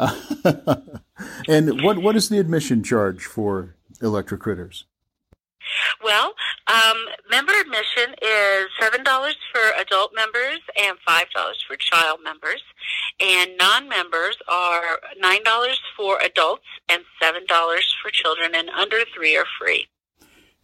and 1.49 1.83
what 1.83 1.99
what 1.99 2.17
is 2.17 2.29
the 2.29 2.39
admission 2.39 2.83
charge 2.83 3.25
for 3.25 3.77
electric 4.01 4.41
critters? 4.41 4.85
Well, 6.03 6.35
um, 6.73 6.97
member 7.31 7.53
admission 7.61 8.15
is 8.23 8.67
seven 8.81 9.05
dollars 9.05 9.37
for 9.53 9.61
adult 9.81 10.13
members 10.15 10.61
and 10.81 10.97
five 11.07 11.27
dollars 11.35 11.63
for 11.67 11.77
child 11.77 12.21
members, 12.25 12.63
and 13.21 13.51
non-members 13.59 14.39
are 14.49 15.01
nine 15.19 15.43
dollars 15.45 15.81
for 15.97 16.19
adults 16.21 16.65
and 16.89 17.03
seven 17.21 17.45
dollars 17.47 17.95
for 18.03 18.11
children, 18.11 18.53
and 18.55 18.71
under 18.71 19.01
three 19.15 19.37
are 19.37 19.47
free. 19.61 19.87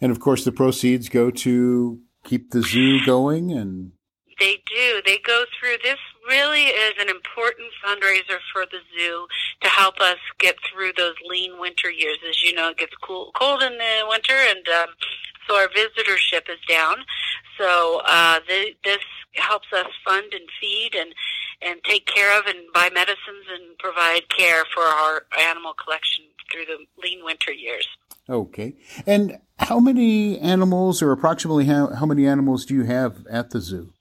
And 0.01 0.11
of 0.11 0.21
course, 0.21 0.45
the 0.45 0.53
proceeds 0.53 1.09
go 1.09 1.31
to 1.31 2.01
keep 2.25 2.51
the 2.53 2.63
zoo 2.63 3.05
going 3.07 3.53
and 3.53 3.93
they 4.39 4.63
do. 4.73 5.03
They 5.05 5.19
go 5.19 5.45
through 5.59 5.77
this 5.83 5.99
really 6.29 6.67
is 6.67 6.95
an 7.01 7.09
important 7.09 7.69
fundraiser 7.85 8.39
for 8.53 8.65
the 8.71 8.79
zoo 8.97 9.27
to 9.63 9.69
help 9.69 9.99
us 10.01 10.19
get 10.39 10.57
through 10.71 10.93
those 10.97 11.15
lean 11.29 11.59
winter 11.59 11.91
years. 11.91 12.19
As 12.29 12.43
you 12.43 12.55
know, 12.55 12.71
it 12.71 12.79
gets 12.79 12.95
cool, 13.03 13.33
cold 13.35 13.63
in 13.63 13.73
the 13.73 14.07
winter, 14.09 14.35
and 14.35 14.69
um, 14.69 14.89
so 15.49 15.57
our 15.57 15.69
visitorship 15.69 16.49
is 16.51 16.59
down. 16.69 16.97
So 17.59 18.03
uh, 18.05 18.41
the, 18.47 18.75
this 18.85 18.99
helps 19.35 19.69
us 19.73 19.87
fund 20.05 20.27
and 20.33 20.49
feed 20.61 20.95
and 20.95 21.15
and 21.61 21.83
take 21.83 22.07
care 22.07 22.39
of 22.39 22.47
and 22.47 22.59
buy 22.73 22.89
medicines 22.95 23.47
and 23.53 23.77
provide 23.79 24.29
care 24.29 24.65
for 24.73 24.83
our 24.85 25.25
animal 25.41 25.75
collection 25.75 26.25
through 26.53 26.67
the 26.67 26.87
lean 27.03 27.25
winter 27.25 27.53
years. 27.53 27.87
Okay. 28.29 28.77
And 29.07 29.39
how 29.59 29.81
many 29.81 30.39
animals, 30.39 31.03
or 31.03 31.11
approximately 31.11 31.65
how, 31.65 31.89
how 31.95 32.07
many 32.07 32.29
animals 32.29 32.65
do 32.65 32.75
you 32.75 32.85
have 32.85 33.27
at 33.29 33.51
the 33.51 33.61
zoo? 33.61 33.93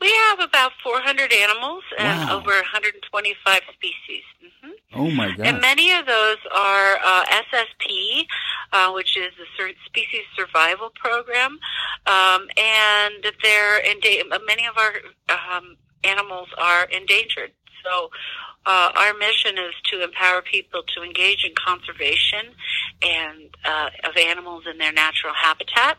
We 0.00 0.10
have 0.10 0.40
about 0.40 0.72
400 0.82 1.30
animals 1.30 1.84
and 1.98 2.08
Wow. 2.08 2.38
over 2.38 2.52
125 2.52 3.60
species. 3.74 4.22
Hmm 4.62 4.70
Oh 4.94 5.10
my 5.10 5.28
God. 5.36 5.46
And 5.46 5.60
many 5.60 5.92
of 5.92 6.06
those 6.06 6.36
are 6.54 6.98
uh, 7.04 7.24
SSP, 7.24 8.24
uh, 8.72 8.90
which 8.92 9.16
is 9.16 9.32
the 9.38 9.44
Sur- 9.56 9.72
Species 9.86 10.24
Survival 10.36 10.90
Program, 10.94 11.58
um, 12.06 12.48
and 12.56 13.14
they're 13.42 13.80
enda- 13.82 14.24
many 14.46 14.66
of 14.66 14.76
our 14.76 14.94
um, 15.56 15.76
animals 16.04 16.48
are 16.58 16.84
endangered. 16.84 17.52
So. 17.84 18.10
Uh, 18.66 18.92
our 18.94 19.14
mission 19.14 19.56
is 19.56 19.72
to 19.90 20.04
empower 20.04 20.42
people 20.42 20.82
to 20.94 21.02
engage 21.02 21.46
in 21.46 21.52
conservation 21.54 22.52
and 23.02 23.48
uh, 23.64 23.88
of 24.04 24.14
animals 24.18 24.64
in 24.70 24.76
their 24.76 24.92
natural 24.92 25.32
habitat, 25.32 25.96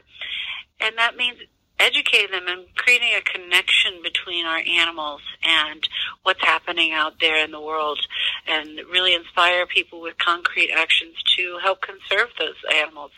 and 0.79 0.96
that 0.96 1.17
means 1.17 1.38
educating 1.82 2.32
them 2.32 2.48
and 2.48 2.66
creating 2.76 3.10
a 3.18 3.22
connection 3.22 4.02
between 4.04 4.46
our 4.46 4.60
animals 4.60 5.22
and 5.44 5.88
what's 6.24 6.44
happening 6.44 6.94
out 6.94 7.14
there 7.20 7.44
in 7.44 7.52
the 7.52 7.60
world 7.60 8.00
and 8.48 8.80
really 8.92 9.14
inspire 9.14 9.66
people 9.66 10.02
with 10.02 10.18
concrete 10.18 10.72
actions 10.72 11.16
to 11.36 11.58
help 11.64 11.82
conserve 11.82 12.30
those 12.40 12.56
animals. 12.74 13.12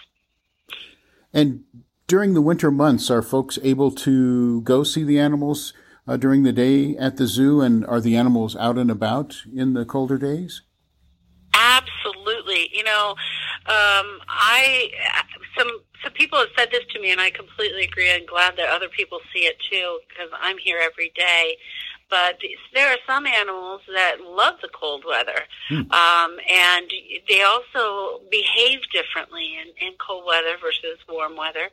And 1.34 1.64
during 2.08 2.34
the 2.34 2.42
winter 2.42 2.72
months, 2.72 3.10
are 3.10 3.22
folks 3.22 3.60
able 3.64 3.92
to 3.92 4.62
go 4.62 4.84
see 4.84 5.04
the 5.04 5.20
animals 5.20 5.74
uh, 6.08 6.18
during 6.18 6.44
the 6.44 6.54
day 6.54 6.96
at 6.98 7.18
the 7.18 7.28
zoo? 7.28 7.62
And 7.62 7.86
are 7.86 8.02
the 8.02 8.16
animals 8.16 8.56
out 8.56 8.78
and 8.78 8.92
about 8.92 9.38
in 9.54 9.74
the 9.74 9.86
colder 9.86 10.18
days? 10.18 10.62
Absolutely. 11.54 12.70
You 12.74 12.84
know, 12.84 13.16
um, 13.66 14.20
I 14.28 14.90
some 15.58 15.70
some 16.04 16.14
people 16.14 16.40
have 16.40 16.50
said 16.58 16.70
this 16.72 16.84
to 16.94 17.00
me, 17.00 17.12
and 17.12 17.22
I 17.22 17.32
completely 17.32 17.84
agree. 17.86 18.12
I'm 18.12 18.26
glad 18.26 18.58
that 18.58 18.70
other 18.70 18.90
people 18.90 19.20
see 19.34 19.46
it 19.46 19.58
too, 19.72 20.00
because 20.10 20.30
I'm 20.42 20.58
here 20.58 20.80
every 20.82 21.12
day. 21.16 21.58
But 22.10 22.38
there 22.76 22.90
are 22.90 22.98
some 23.08 23.26
animals 23.26 23.82
that 23.92 24.22
love 24.22 24.56
the 24.62 24.68
cold 24.68 25.04
weather, 25.08 25.48
um, 25.72 26.38
and 26.48 26.92
they 27.28 27.42
also 27.42 28.22
behave 28.30 28.82
differently 28.92 29.58
in, 29.58 29.88
in 29.88 29.94
cold 29.98 30.26
weather 30.28 30.56
versus 30.62 31.00
warm 31.10 31.36
weather. 31.36 31.70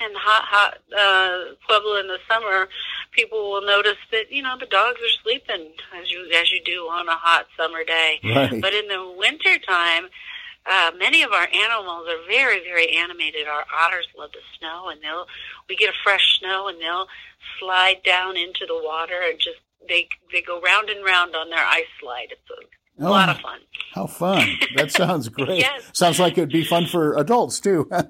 And 0.00 0.14
hot, 0.16 0.44
hot 0.44 0.78
uh, 0.96 1.54
Pueblo 1.66 1.96
in 1.96 2.06
the 2.06 2.18
summer, 2.28 2.68
people 3.10 3.50
will 3.50 3.62
notice 3.62 3.98
that 4.12 4.30
you 4.30 4.42
know 4.42 4.56
the 4.60 4.66
dogs 4.66 5.00
are 5.00 5.22
sleeping 5.24 5.72
as 6.00 6.08
you 6.08 6.30
as 6.40 6.52
you 6.52 6.62
do 6.64 6.82
on 6.82 7.08
a 7.08 7.16
hot 7.16 7.46
summer 7.56 7.82
day. 7.82 8.20
Right. 8.22 8.60
But 8.60 8.72
in 8.74 8.86
the 8.86 9.12
winter 9.18 9.58
time, 9.58 10.08
uh, 10.70 10.92
many 10.96 11.22
of 11.22 11.32
our 11.32 11.48
animals 11.52 12.06
are 12.08 12.24
very, 12.28 12.60
very 12.60 12.96
animated. 12.96 13.48
Our 13.48 13.64
otters 13.76 14.06
love 14.16 14.30
the 14.32 14.38
snow, 14.58 14.88
and 14.88 15.02
they'll 15.02 15.26
we 15.68 15.74
get 15.74 15.90
a 15.90 16.02
fresh 16.04 16.38
snow, 16.38 16.68
and 16.68 16.80
they'll 16.80 17.08
slide 17.58 18.02
down 18.04 18.36
into 18.36 18.66
the 18.66 18.80
water 18.82 19.20
and 19.28 19.38
just 19.38 19.58
they 19.88 20.08
they 20.32 20.42
go 20.42 20.60
round 20.60 20.88
and 20.88 21.04
round 21.04 21.34
on 21.34 21.50
their 21.50 21.64
ice 21.64 21.90
slide. 22.00 22.28
It's 22.30 22.50
a 22.50 22.79
Oh, 23.00 23.10
lot 23.10 23.28
of 23.28 23.38
fun. 23.40 23.60
How 23.94 24.06
fun. 24.06 24.46
That 24.76 24.90
sounds 25.02 25.28
great. 25.28 25.58
Yes. 25.60 25.90
Sounds 25.92 26.20
like 26.20 26.36
it 26.38 26.40
would 26.42 26.48
be 26.52 26.64
fun 26.64 26.86
for 26.86 27.16
adults 27.18 27.58
too. 27.60 27.88
I, 27.92 28.02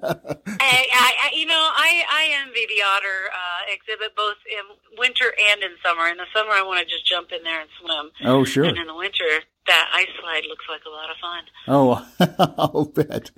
I, 0.93 1.29
you 1.33 1.45
know, 1.45 1.53
I, 1.55 2.03
I 2.09 2.29
envy 2.45 2.65
the 2.67 2.83
otter 2.85 3.29
uh, 3.33 3.73
exhibit 3.73 4.15
both 4.15 4.35
in 4.51 4.97
winter 4.99 5.33
and 5.51 5.63
in 5.63 5.71
summer. 5.83 6.07
In 6.09 6.17
the 6.17 6.25
summer, 6.35 6.51
I 6.51 6.61
want 6.63 6.79
to 6.79 6.85
just 6.85 7.05
jump 7.05 7.31
in 7.31 7.43
there 7.43 7.61
and 7.61 7.69
swim. 7.81 8.11
oh, 8.25 8.43
sure. 8.43 8.65
And 8.65 8.77
in 8.77 8.85
the 8.87 8.95
winter, 8.95 9.23
that 9.67 9.89
ice 9.93 10.07
slide 10.21 10.43
looks 10.47 10.65
like 10.69 10.81
a 10.85 10.89
lot 10.89 11.09
of 11.09 11.17
fun. 11.17 11.43
Oh, 11.67 12.55
I'll 12.75 12.85
bet. 12.85 13.31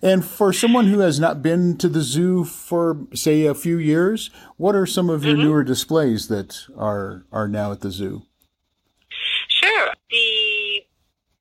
And 0.00 0.24
for 0.24 0.52
someone 0.54 0.86
who 0.86 1.00
has 1.00 1.18
not 1.20 1.42
been 1.42 1.76
to 1.78 1.88
the 1.88 2.02
zoo 2.02 2.44
for, 2.44 3.06
say, 3.14 3.44
a 3.44 3.54
few 3.54 3.76
years, 3.78 4.30
what 4.56 4.74
are 4.74 4.86
some 4.86 5.10
of 5.10 5.24
your 5.24 5.34
Mm-hmm. 5.34 5.42
newer 5.44 5.64
displays 5.64 6.28
that 6.28 6.66
are 6.76 7.26
are 7.32 7.48
now 7.48 7.72
at 7.72 7.80
the 7.80 7.90
zoo? 7.90 8.22
Sure. 9.48 9.88
The 10.10 10.82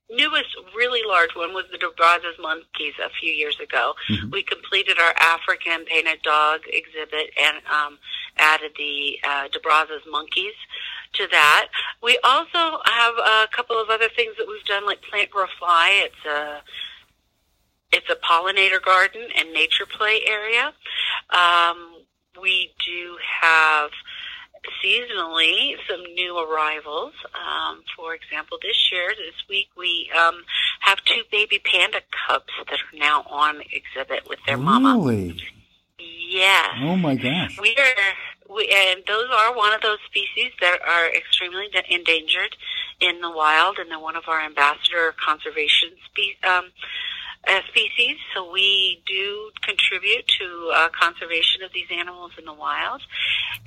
newest 0.09 0.55
really 0.75 1.01
large 1.07 1.35
one 1.35 1.53
was 1.53 1.65
the 1.71 1.77
De 1.77 1.89
Brazza's 1.95 2.37
monkeys 2.39 2.93
a 3.03 3.09
few 3.21 3.31
years 3.31 3.59
ago. 3.59 3.93
We 4.31 4.43
completed 4.43 4.97
our 4.99 5.13
African 5.19 5.85
painted 5.85 6.21
dog 6.23 6.61
exhibit 6.67 7.31
and 7.39 7.57
um, 7.71 7.99
added 8.37 8.71
the 8.77 9.19
uh, 9.27 9.47
De 9.49 9.59
Brazza's 9.59 10.01
monkeys 10.09 10.55
to 11.13 11.27
that. 11.31 11.67
We 12.01 12.19
also 12.23 12.79
have 12.85 13.13
a 13.17 13.47
couple 13.55 13.79
of 13.79 13.89
other 13.89 14.09
things 14.15 14.35
that 14.37 14.47
we've 14.47 14.63
done, 14.65 14.85
like 14.85 15.01
Plant 15.03 15.29
Grow 15.29 15.45
Fly. 15.57 16.01
It's 16.05 16.25
a 16.25 16.61
it's 17.91 18.09
a 18.09 18.15
pollinator 18.15 18.81
garden 18.83 19.29
and 19.35 19.51
nature 19.51 19.85
play 19.85 20.21
area. 20.27 20.73
Um, 21.31 22.03
we 22.39 22.71
do 22.85 23.17
have 23.41 23.89
seasonally 24.83 25.75
some 25.89 26.01
new 26.13 26.37
arrivals. 26.37 27.13
Um, 27.33 27.83
for 27.95 28.13
example, 28.13 28.57
this 28.61 28.91
year, 28.91 29.09
this 29.09 29.35
week, 29.49 29.69
we 29.77 30.09
um, 30.17 30.43
have 30.81 31.03
two 31.05 31.23
baby 31.31 31.59
panda 31.63 32.01
cubs 32.27 32.53
that 32.69 32.79
are 32.79 32.97
now 32.97 33.23
on 33.29 33.61
exhibit 33.71 34.27
with 34.27 34.39
their 34.45 34.57
mama. 34.57 34.95
Really? 34.97 35.41
Yes. 35.99 36.69
Oh 36.81 36.95
my 36.95 37.15
gosh. 37.15 37.59
We 37.59 37.75
are, 37.77 38.55
we, 38.55 38.69
and 38.73 39.03
those 39.07 39.27
are 39.31 39.55
one 39.55 39.73
of 39.73 39.81
those 39.81 39.99
species 40.05 40.51
that 40.61 40.79
are 40.81 41.13
extremely 41.13 41.67
endangered 41.89 42.55
in 43.01 43.21
the 43.21 43.31
wild, 43.31 43.77
and 43.79 43.89
they're 43.89 43.99
one 43.99 44.15
of 44.15 44.23
our 44.27 44.41
ambassador 44.41 45.13
conservation 45.23 45.89
spe- 46.05 46.45
um, 46.45 46.65
uh, 47.47 47.59
species. 47.69 48.17
So 48.35 48.51
we 48.51 49.01
do 49.05 49.51
contribute 49.63 50.27
to 50.39 50.71
uh, 50.75 50.89
conservation 50.89 51.63
of 51.63 51.71
these 51.73 51.87
animals 51.91 52.31
in 52.37 52.45
the 52.45 52.53
wild. 52.53 53.01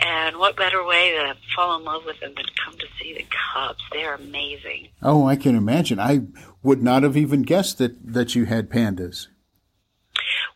And 0.01 0.37
what 0.39 0.57
better 0.57 0.85
way 0.85 1.11
to 1.13 1.35
fall 1.55 1.77
in 1.79 1.85
love 1.85 2.05
with 2.05 2.21
them 2.21 2.33
than 2.37 2.45
to 2.45 2.53
come 2.65 2.75
to 2.79 2.87
see 3.01 3.15
the 3.15 3.25
cubs? 3.55 3.81
They're 3.93 4.15
amazing. 4.15 4.89
Oh, 5.03 5.27
I 5.27 5.37
can 5.37 5.57
imagine. 5.57 5.99
I 5.99 6.21
would 6.63 6.83
not 6.83 7.03
have 7.03 7.17
even 7.17 7.43
guessed 7.43 7.79
that 7.79 8.13
that 8.13 8.35
you 8.35 8.45
had 8.47 8.69
pandas. 8.71 9.29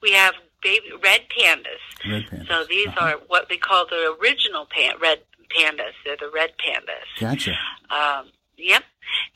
We 0.02 0.12
have 0.12 0.35
baby 0.62 0.87
red 1.02 1.23
pandas. 1.37 2.11
Red 2.11 2.25
pandas. 2.30 2.49
So 2.49 2.64
these 2.68 2.88
Uh-huh. 2.88 3.06
are 3.06 3.12
what 3.28 3.49
we 3.50 3.58
call 3.58 3.87
the 3.87 4.16
original 4.20 4.66
pan- 4.66 4.99
red 5.00 5.20
pandas. 5.56 5.92
They're 6.04 6.16
the 6.20 6.30
red 6.32 6.52
pandas. 6.58 7.06
Gotcha. 7.20 7.54
Um, 7.90 8.30
yep. 8.56 8.85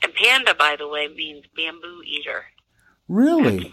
And 0.03 0.13
panda, 0.13 0.53
by 0.53 0.75
the 0.77 0.87
way, 0.87 1.07
means 1.07 1.45
bamboo 1.55 2.01
eater. 2.05 2.45
Really? 3.07 3.71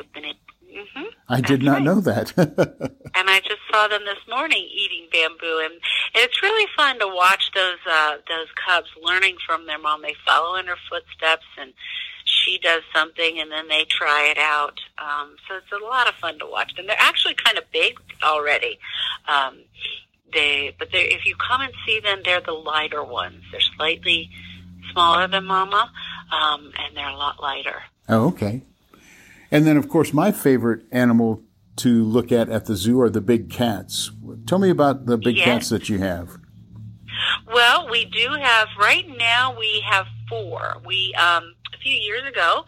hmm 0.72 1.02
I 1.28 1.40
did 1.40 1.62
not 1.62 1.82
know 1.82 2.00
that. 2.00 2.32
And 3.18 3.28
I 3.28 3.40
just 3.40 3.60
saw 3.72 3.88
them 3.88 4.02
this 4.04 4.22
morning 4.28 4.64
eating 4.70 5.08
bamboo, 5.10 5.58
and, 5.64 5.72
and 5.72 5.80
it's 6.14 6.40
really 6.40 6.66
fun 6.76 7.00
to 7.00 7.08
watch 7.08 7.50
those 7.52 7.78
uh, 7.90 8.12
those 8.28 8.46
cubs 8.64 8.88
learning 9.02 9.36
from 9.44 9.66
their 9.66 9.78
mom. 9.78 10.02
They 10.02 10.14
follow 10.24 10.54
in 10.56 10.66
her 10.66 10.76
footsteps, 10.88 11.44
and 11.58 11.72
she 12.24 12.58
does 12.62 12.82
something, 12.94 13.40
and 13.40 13.50
then 13.50 13.66
they 13.66 13.84
try 13.90 14.28
it 14.30 14.38
out. 14.38 14.78
Um, 14.98 15.34
so 15.48 15.56
it's 15.56 15.72
a 15.72 15.84
lot 15.84 16.06
of 16.08 16.14
fun 16.14 16.38
to 16.38 16.46
watch 16.46 16.76
them. 16.76 16.86
They're 16.86 16.96
actually 16.96 17.34
kind 17.34 17.58
of 17.58 17.64
big 17.72 17.98
already. 18.22 18.78
Um, 19.26 19.58
they, 20.32 20.76
but 20.78 20.92
they, 20.92 21.06
if 21.08 21.26
you 21.26 21.34
come 21.36 21.60
and 21.62 21.72
see 21.84 21.98
them, 21.98 22.20
they're 22.24 22.40
the 22.40 22.52
lighter 22.52 23.02
ones. 23.02 23.42
They're 23.50 23.60
slightly 23.76 24.30
smaller 24.92 25.26
than 25.26 25.44
Mama, 25.44 25.90
um, 26.30 26.70
and 26.78 26.96
they're 26.96 27.08
a 27.08 27.16
lot 27.16 27.42
lighter. 27.42 27.82
oh, 28.08 28.28
okay. 28.28 28.62
And 29.50 29.66
then, 29.66 29.76
of 29.76 29.88
course, 29.88 30.12
my 30.12 30.30
favorite 30.32 30.84
animal 30.92 31.42
to 31.76 32.02
look 32.04 32.32
at 32.32 32.48
at 32.48 32.66
the 32.66 32.76
zoo 32.76 33.00
are 33.00 33.10
the 33.10 33.20
big 33.20 33.50
cats. 33.50 34.10
Tell 34.46 34.58
me 34.58 34.70
about 34.70 35.06
the 35.06 35.16
big 35.16 35.36
Yes. 35.36 35.44
cats 35.44 35.68
that 35.70 35.88
you 35.88 35.98
have. 35.98 36.36
Well, 37.46 37.88
we 37.90 38.04
do 38.04 38.28
have 38.40 38.68
right 38.78 39.06
now. 39.16 39.56
We 39.58 39.82
have 39.88 40.06
four. 40.28 40.76
We 40.84 41.14
um, 41.14 41.54
a 41.74 41.78
few 41.78 41.94
years 41.94 42.22
ago, 42.28 42.64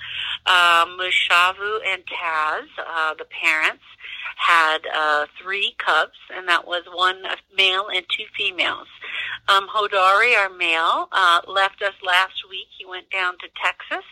um, 0.46 0.98
Mushavu 0.98 1.80
and 1.86 2.02
Taz, 2.06 2.64
uh, 2.78 3.14
the 3.14 3.26
parents, 3.26 3.82
had 4.36 4.78
uh, 4.94 5.26
three 5.42 5.74
cubs, 5.78 6.16
and 6.34 6.48
that 6.48 6.66
was 6.66 6.82
one 6.92 7.22
male 7.56 7.88
and 7.94 8.04
two 8.16 8.24
females. 8.36 8.88
Um, 9.48 9.68
Hodari, 9.68 10.36
our 10.36 10.48
male, 10.48 11.08
uh, 11.12 11.40
left 11.46 11.82
us 11.82 11.94
last 12.04 12.48
week. 12.48 12.68
He 12.78 12.86
went 12.86 13.10
down 13.10 13.34
to 13.38 13.48
Texas 13.62 14.04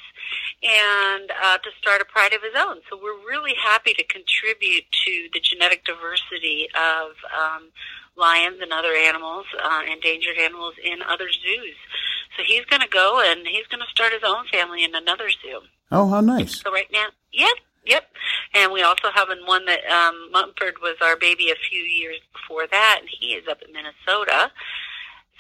and 0.63 1.31
uh, 1.45 1.59
to 1.59 1.71
start 1.81 2.01
a 2.01 2.05
pride 2.05 2.33
of 2.33 2.43
his 2.43 2.55
own. 2.57 2.79
So 2.91 2.99
we're 3.01 3.19
really 3.27 3.55
happy 3.63 3.95
to 3.95 4.05
contribute 4.05 4.85
to 5.05 5.29
the 5.33 5.41
genetic 5.41 5.85
diversity 5.85 6.69
of 6.75 7.13
um, 7.33 7.71
lions 8.17 8.59
and 8.61 8.73
other 8.73 8.93
animals, 8.95 9.47
uh, 9.63 9.83
endangered 9.91 10.39
animals 10.39 10.75
in 10.83 11.03
other 11.03 11.31
zoos. 11.31 11.77
So 12.37 12.43
he's 12.47 12.65
going 12.67 12.83
to 12.83 12.89
go 12.89 13.23
and 13.25 13.47
he's 13.47 13.67
going 13.67 13.81
to 13.81 13.91
start 13.91 14.13
his 14.13 14.23
own 14.25 14.47
family 14.51 14.85
in 14.85 14.95
another 14.95 15.31
zoo. 15.31 15.61
Oh, 15.91 16.09
how 16.09 16.21
nice. 16.21 16.61
So 16.61 16.73
right 16.73 16.91
now, 16.93 17.07
yeah, 17.33 17.51
Yep. 17.89 18.05
And 18.55 18.73
we 18.73 18.83
also 18.83 19.09
have 19.15 19.29
one 19.47 19.65
that 19.65 19.81
um, 19.91 20.31
Mumford 20.31 20.75
was 20.83 20.97
our 21.01 21.17
baby 21.17 21.51
a 21.51 21.69
few 21.71 21.81
years 21.81 22.19
before 22.33 22.67
that, 22.71 22.99
and 23.01 23.09
he 23.09 23.29
is 23.29 23.49
up 23.49 23.63
in 23.63 23.73
Minnesota. 23.73 24.53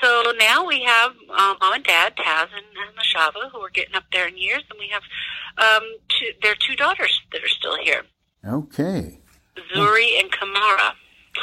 So 0.00 0.32
now 0.38 0.64
we 0.66 0.82
have 0.84 1.10
um, 1.30 1.56
mom 1.60 1.74
and 1.74 1.84
dad, 1.84 2.14
Taz 2.16 2.48
and, 2.54 2.66
and 2.76 2.96
Mashava, 2.96 3.50
who 3.50 3.58
are 3.58 3.70
getting 3.70 3.94
up 3.94 4.04
there 4.12 4.28
in 4.28 4.36
years, 4.36 4.62
and 4.70 4.78
we 4.78 4.88
have 4.88 5.02
um, 5.58 5.88
two, 6.08 6.30
their 6.42 6.54
two 6.54 6.76
daughters 6.76 7.20
that 7.32 7.42
are 7.42 7.48
still 7.48 7.76
here. 7.82 8.02
Okay. 8.46 9.18
Zuri 9.74 10.20
and 10.20 10.30
Kamara. 10.30 10.92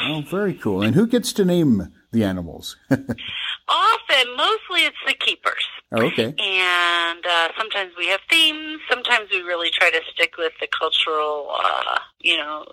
Oh, 0.02 0.22
very 0.28 0.54
cool. 0.54 0.82
And 0.82 0.94
who 0.94 1.06
gets 1.06 1.32
to 1.34 1.44
name 1.44 1.92
the 2.12 2.24
animals? 2.24 2.76
Often, 2.90 4.36
mostly 4.36 4.84
it's 4.84 4.96
the 5.06 5.14
keepers. 5.14 5.66
Oh, 5.92 6.02
okay. 6.06 6.34
And 6.38 7.26
uh, 7.26 7.48
sometimes 7.56 7.92
we 7.96 8.06
have 8.08 8.20
themes. 8.28 8.80
Sometimes 8.90 9.28
we 9.30 9.40
really 9.40 9.70
try 9.70 9.90
to 9.90 10.00
stick 10.12 10.36
with 10.36 10.52
the 10.60 10.66
cultural, 10.66 11.50
uh, 11.62 11.98
you 12.20 12.36
know, 12.36 12.64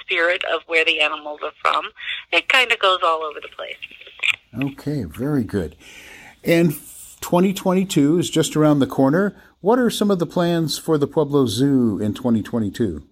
spirit 0.00 0.42
of 0.44 0.62
where 0.66 0.84
the 0.84 1.00
animals 1.00 1.40
are 1.42 1.52
from. 1.60 1.90
It 2.32 2.48
kind 2.48 2.72
of 2.72 2.78
goes 2.78 3.00
all 3.04 3.22
over 3.22 3.40
the 3.40 3.48
place. 3.48 3.76
Okay, 4.62 5.04
very 5.04 5.44
good. 5.44 5.76
And 6.44 6.72
2022 7.20 8.18
is 8.18 8.30
just 8.30 8.56
around 8.56 8.78
the 8.78 8.86
corner. 8.86 9.36
What 9.60 9.78
are 9.78 9.90
some 9.90 10.10
of 10.10 10.18
the 10.18 10.26
plans 10.26 10.78
for 10.78 10.98
the 10.98 11.06
Pueblo 11.06 11.46
Zoo 11.46 11.98
in 11.98 12.14
2022? 12.14 13.02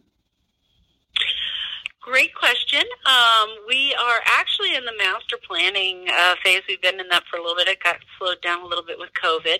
Great 2.01 2.35
question. 2.35 2.83
Um, 3.07 3.49
we 3.67 3.95
are 3.95 4.21
actually 4.27 4.75
in 4.75 4.85
the 4.85 4.93
master 4.99 5.39
planning 5.49 6.07
uh, 6.13 6.35
phase. 6.45 6.61
We've 6.69 6.83
been 6.83 7.01
in 7.01 7.09
that 7.09 7.25
for 7.31 7.39
a 7.39 7.41
little 7.41 7.57
bit. 7.57 7.69
It 7.69 7.83
got 7.83 7.97
slowed 8.19 8.43
down 8.43 8.61
a 8.61 8.67
little 8.67 8.85
bit 8.85 8.99
with 8.99 9.11
COVID, 9.15 9.59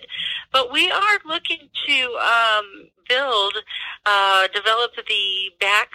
but 0.51 0.71
we 0.71 0.91
are 0.91 1.19
looking 1.25 1.69
to 1.87 2.17
um, 2.21 2.89
build, 3.09 3.55
uh, 4.05 4.47
develop 4.53 4.91
the 4.95 5.51
back 5.59 5.89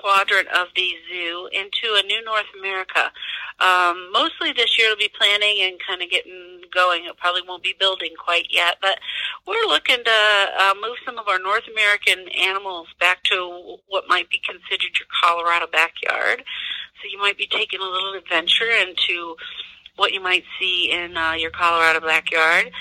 quadrant 0.00 0.48
of 0.48 0.68
the 0.74 0.94
zoo 1.08 1.48
into 1.52 1.94
a 1.94 2.02
new 2.06 2.24
North 2.24 2.48
America. 2.58 3.12
Um, 3.60 4.10
mostly 4.12 4.52
this 4.52 4.78
year, 4.78 4.88
we'll 4.88 4.96
be 4.96 5.12
planning 5.16 5.60
and 5.60 5.76
kind 5.86 6.02
of 6.02 6.10
getting 6.10 6.62
going. 6.74 7.04
It 7.04 7.16
probably 7.18 7.42
won't 7.46 7.62
be 7.62 7.74
building 7.78 8.12
quite 8.18 8.46
yet, 8.50 8.76
but 8.80 8.98
we're 9.46 9.66
looking 9.66 10.02
to 10.02 10.20
uh, 10.60 10.74
move 10.80 10.96
some 11.04 11.18
of 11.18 11.28
our 11.28 11.38
North 11.38 11.64
American 11.70 12.28
animals 12.30 12.88
back 12.98 13.22
to 13.24 13.76
what 13.88 14.04
might 14.08 14.30
be 14.30 14.40
considered 14.46 14.96
your 14.98 15.08
Colorado 15.22 15.66
backyard. 15.70 16.42
So 17.02 17.08
you 17.10 17.18
might 17.18 17.38
be 17.38 17.46
taking 17.46 17.80
a 17.80 17.84
little 17.84 18.14
adventure 18.14 18.70
into 18.70 19.36
what 20.00 20.12
you 20.14 20.20
might 20.20 20.44
see 20.58 20.90
in 20.90 21.14
uh, 21.14 21.32
your 21.32 21.50
Colorado 21.50 22.00
backyard 22.00 22.72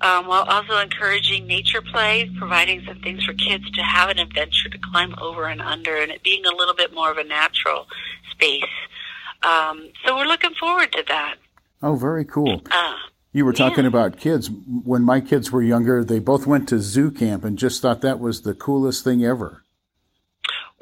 um, 0.00 0.26
while 0.26 0.44
also 0.44 0.78
encouraging 0.78 1.46
nature 1.46 1.82
play, 1.82 2.30
providing 2.38 2.84
some 2.86 3.00
things 3.00 3.24
for 3.24 3.32
kids 3.34 3.68
to 3.72 3.82
have 3.82 4.08
an 4.10 4.18
adventure 4.18 4.68
to 4.68 4.78
climb 4.78 5.14
over 5.20 5.46
and 5.46 5.60
under, 5.60 5.96
and 5.96 6.12
it 6.12 6.22
being 6.22 6.46
a 6.46 6.54
little 6.54 6.74
bit 6.74 6.94
more 6.94 7.10
of 7.10 7.18
a 7.18 7.24
natural 7.24 7.86
space. 8.30 8.62
Um, 9.42 9.90
so 10.04 10.16
we're 10.16 10.26
looking 10.26 10.54
forward 10.54 10.92
to 10.92 11.04
that. 11.08 11.36
Oh, 11.82 11.96
very 11.96 12.24
cool. 12.24 12.62
Uh, 12.70 12.96
you 13.32 13.44
were 13.44 13.52
talking 13.52 13.84
yeah. 13.84 13.88
about 13.88 14.18
kids. 14.18 14.48
When 14.84 15.02
my 15.02 15.20
kids 15.20 15.50
were 15.50 15.62
younger, 15.62 16.04
they 16.04 16.20
both 16.20 16.46
went 16.46 16.68
to 16.68 16.78
zoo 16.78 17.10
camp 17.10 17.44
and 17.44 17.58
just 17.58 17.82
thought 17.82 18.00
that 18.02 18.20
was 18.20 18.42
the 18.42 18.54
coolest 18.54 19.02
thing 19.02 19.24
ever. 19.24 19.64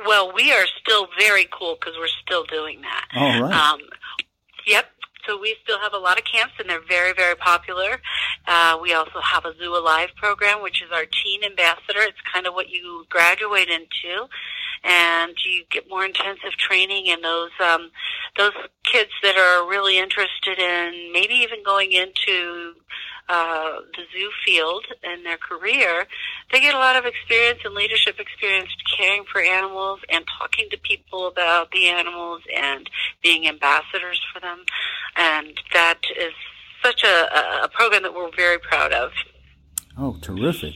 Well, 0.07 0.33
we 0.35 0.53
are 0.53 0.67
still 0.81 1.09
very 1.19 1.49
cool 1.51 1.77
because 1.81 1.95
we're 1.99 2.07
still 2.23 2.45
doing 2.45 2.83
that. 2.83 3.07
All 3.15 3.43
right. 3.43 3.53
Um, 3.53 3.81
yep. 4.67 4.87
So 5.27 5.39
we 5.41 5.57
still 5.63 5.79
have 5.81 5.93
a 5.93 5.99
lot 5.99 6.19
of 6.19 6.25
camps, 6.25 6.55
and 6.59 6.71
they're 6.71 6.87
very, 6.87 7.13
very 7.13 7.35
popular. 7.35 8.01
Uh, 8.47 8.79
we 8.81 8.95
also 8.95 9.21
have 9.21 9.45
a 9.45 9.55
Zoo 9.59 9.77
Alive 9.77 10.11
program, 10.17 10.63
which 10.63 10.83
is 10.83 10.91
our 10.93 11.05
teen 11.05 11.43
ambassador. 11.43 12.01
It's 12.01 12.21
kind 12.33 12.47
of 12.47 12.55
what 12.55 12.69
you 12.69 13.05
graduate 13.09 13.69
into, 13.69 14.27
and 14.85 15.35
you 15.45 15.65
get 15.71 15.89
more 15.89 16.05
intensive 16.05 16.53
training. 16.59 17.09
And 17.09 17.25
those 17.25 17.51
um, 17.61 17.91
those 18.39 18.53
kids 18.85 19.11
that 19.23 19.37
are 19.37 19.69
really 19.69 19.99
interested 19.99 20.59
in 20.59 21.13
maybe 21.13 21.35
even 21.35 21.65
going 21.65 21.93
into 21.93 22.75
uh, 23.29 23.81
the 23.97 24.03
zoo 24.13 24.31
field 24.45 24.85
in 25.03 25.25
their 25.25 25.37
career, 25.37 26.07
they 26.53 26.61
get 26.61 26.75
a 26.75 26.79
lot 26.79 26.97
of 26.97 27.05
experience 27.05 27.61
and 27.65 27.75
leadership 27.75 28.19
experience 28.19 28.71
caring 28.97 29.25
for 29.31 29.41
animals 29.41 30.01
and 30.09 30.25
talking 30.39 30.69
to 30.71 30.79
people 30.79 31.27
about 31.27 31.71
the 31.73 31.89
animals 31.89 32.43
and 32.55 32.89
being 33.23 33.49
ambassadors 33.49 34.21
for 34.33 34.41
them. 34.41 34.65
And 35.17 35.59
that 35.73 36.01
is 36.19 36.33
such 36.83 37.03
a, 37.05 37.65
a 37.65 37.69
program 37.69 38.03
that 38.03 38.15
we're 38.15 38.31
very 38.37 38.59
proud 38.59 38.93
of. 38.93 39.11
Oh, 39.99 40.19
terrific. 40.21 40.75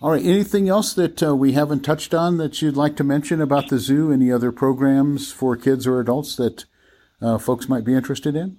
All 0.00 0.12
right. 0.12 0.24
Anything 0.24 0.68
else 0.68 0.94
that 0.94 1.22
uh, 1.22 1.34
we 1.34 1.52
haven't 1.52 1.80
touched 1.80 2.14
on 2.14 2.36
that 2.38 2.62
you'd 2.62 2.76
like 2.76 2.96
to 2.96 3.04
mention 3.04 3.40
about 3.40 3.68
the 3.68 3.78
zoo? 3.78 4.12
Any 4.12 4.30
other 4.30 4.52
programs 4.52 5.32
for 5.32 5.56
kids 5.56 5.88
or 5.88 5.98
adults 5.98 6.36
that 6.36 6.66
uh, 7.20 7.36
folks 7.36 7.68
might 7.68 7.84
be 7.84 7.94
interested 7.94 8.36
in? 8.36 8.58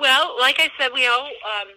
Well, 0.00 0.36
like 0.40 0.56
I 0.58 0.68
said, 0.78 0.90
we 0.92 1.06
all 1.06 1.24
um, 1.24 1.68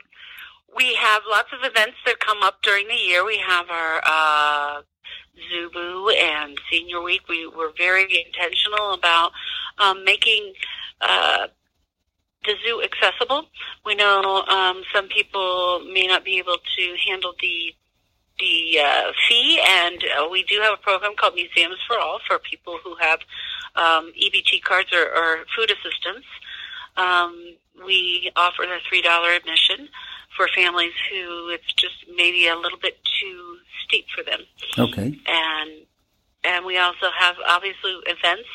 we 0.78 0.94
have 0.94 1.24
lots 1.30 1.50
of 1.52 1.60
events 1.64 1.98
that 2.06 2.20
come 2.20 2.44
up 2.44 2.62
during 2.62 2.88
the 2.88 2.94
year. 2.94 3.26
We 3.26 3.40
have 3.46 3.66
our 3.70 4.02
uh, 4.06 4.82
Zubu 5.52 6.14
and 6.16 6.58
Senior 6.72 7.02
Week. 7.02 7.22
We 7.28 7.48
were 7.48 7.72
very 7.76 8.04
intentional 8.26 8.94
about 8.94 9.32
um, 9.80 10.06
making 10.06 10.54
uh, 11.02 11.48
the 12.46 12.54
zoo 12.64 12.84
accessible. 12.84 13.48
We 13.86 13.96
know 13.96 14.44
um, 14.48 14.84
some 14.94 15.08
people 15.08 15.82
may 15.92 16.06
not 16.06 16.24
be 16.24 16.38
able 16.38 16.58
to 16.58 16.96
handle 17.10 17.34
the 17.42 17.74
the 18.40 18.80
uh, 18.80 19.12
fee, 19.28 19.60
and 19.68 19.98
uh, 20.16 20.30
we 20.30 20.44
do 20.44 20.60
have 20.62 20.76
a 20.76 20.78
program 20.84 21.14
called 21.20 21.34
Museums 21.34 21.78
for 21.88 21.98
All 21.98 22.20
for 22.28 22.38
people 22.38 22.78
who 22.84 22.94
have 23.00 23.20
um, 23.76 24.14
EBT 24.14 24.62
cards 24.64 24.90
or, 24.94 25.06
or 25.10 25.38
food 25.56 25.72
assistance. 25.72 26.24
Um, 26.98 27.56
we 27.84 28.32
offer 28.36 28.62
the 28.62 28.78
three 28.88 29.02
dollar 29.02 29.32
admission 29.32 29.90
for 30.38 30.48
families 30.56 30.94
who 31.12 31.50
it's 31.50 31.74
just 31.74 32.06
maybe 32.16 32.48
a 32.48 32.56
little 32.56 32.78
bit 32.78 32.98
too 33.20 33.58
steep 33.86 34.06
for 34.16 34.24
them. 34.24 34.42
Okay. 34.78 35.20
And 35.28 35.72
and 36.44 36.66
we 36.66 36.78
also 36.78 37.08
have 37.20 37.36
obviously 37.46 37.92
events 38.06 38.48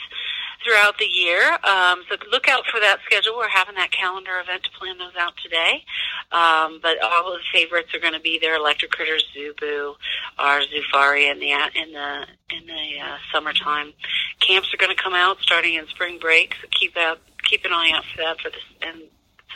throughout 0.64 0.96
the 0.98 1.06
year. 1.06 1.58
Um, 1.64 2.02
so 2.08 2.16
look 2.30 2.48
out 2.48 2.64
for 2.70 2.80
that 2.80 2.98
schedule. 3.04 3.36
We're 3.36 3.48
having 3.48 3.74
that 3.74 3.90
calendar 3.90 4.40
event 4.40 4.62
to 4.62 4.70
plan 4.78 4.96
those 4.96 5.16
out 5.18 5.34
today. 5.42 5.84
Um, 6.30 6.78
but 6.80 7.02
all 7.02 7.32
of 7.32 7.40
the 7.40 7.44
favorites 7.52 7.94
are 7.94 7.98
going 7.98 8.14
to 8.14 8.20
be 8.20 8.38
there: 8.40 8.56
Electric 8.56 8.92
Critters, 8.92 9.24
Zubu, 9.36 9.94
our 10.38 10.60
Zufari 10.60 11.30
in 11.30 11.40
the 11.40 11.50
in 11.50 11.92
the 11.92 12.26
in 12.56 12.66
the 12.66 13.00
uh, 13.04 13.16
summertime. 13.32 13.92
Camps 14.40 14.72
are 14.72 14.78
going 14.78 14.94
to 14.94 15.02
come 15.02 15.14
out 15.14 15.38
starting 15.40 15.74
in 15.74 15.86
spring 15.88 16.18
break. 16.18 16.54
So 16.62 16.68
keep 16.70 16.96
out 16.96 17.18
keep 17.44 17.64
an 17.64 17.72
eye 17.72 17.90
out 17.94 18.04
for 18.04 18.22
that 18.22 18.40
for 18.40 18.50
this 18.50 18.62
and 18.80 19.02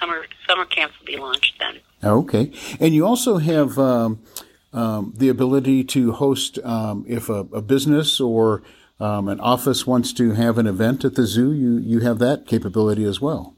summer 0.00 0.26
summer 0.48 0.64
camps 0.64 0.94
will 0.98 1.06
be 1.06 1.16
launched 1.16 1.54
then. 1.58 1.80
Okay, 2.02 2.52
and 2.78 2.94
you 2.94 3.06
also 3.06 3.38
have 3.38 3.78
um, 3.78 4.22
um, 4.72 5.12
the 5.16 5.28
ability 5.28 5.84
to 5.84 6.12
host 6.12 6.58
um, 6.64 7.04
if 7.08 7.28
a, 7.28 7.46
a, 7.52 7.62
business 7.62 8.20
or 8.20 8.62
um, 9.00 9.28
an 9.28 9.40
office 9.40 9.86
wants 9.86 10.12
to 10.12 10.32
have 10.32 10.58
an 10.58 10.66
event 10.66 11.04
at 11.04 11.14
the 11.14 11.26
zoo. 11.26 11.52
You 11.52 11.78
you 11.78 12.00
have 12.00 12.18
that 12.18 12.46
capability 12.46 13.04
as 13.04 13.20
well. 13.20 13.56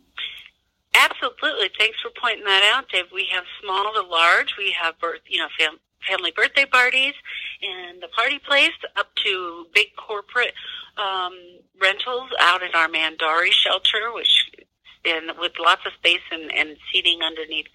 Absolutely. 0.94 1.70
Thanks 1.78 1.98
for 2.00 2.10
pointing 2.20 2.44
that 2.44 2.62
out, 2.74 2.88
Dave. 2.88 3.06
We 3.12 3.28
have 3.32 3.44
small 3.62 3.92
to 3.92 4.02
large. 4.02 4.56
We 4.56 4.74
have 4.80 4.98
birth, 4.98 5.20
you 5.28 5.38
know, 5.38 5.48
fam- 5.58 5.78
family 6.08 6.32
birthday 6.34 6.64
parties 6.64 7.14
and 7.62 8.02
the 8.02 8.08
party 8.08 8.38
place 8.38 8.76
up 8.96 9.08
to 9.24 9.66
big 9.74 9.88
corporate 9.96 10.54
um, 10.96 11.32
rentals 11.80 12.30
out 12.40 12.62
at 12.62 12.74
our 12.74 12.88
Mandari 12.88 13.52
shelter, 13.52 14.12
which 14.12 14.50
and 15.04 15.32
with 15.38 15.52
lots 15.58 15.82
of 15.86 15.92
space 15.94 16.24
and, 16.30 16.52
and 16.54 16.76
seating 16.92 17.22
underneath 17.22 17.66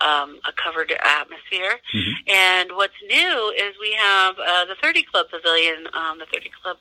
um, 0.00 0.38
a 0.44 0.52
covered 0.52 0.92
atmosphere. 0.92 1.80
Mm-hmm. 1.94 2.30
And 2.30 2.70
what's 2.74 3.00
new 3.06 3.54
is 3.56 3.74
we 3.80 3.96
have 3.98 4.36
uh, 4.38 4.64
the 4.66 4.76
30 4.82 5.02
Club 5.04 5.26
Pavilion. 5.30 5.86
Um, 5.94 6.18
the 6.18 6.26
30 6.26 6.50
Club 6.62 6.76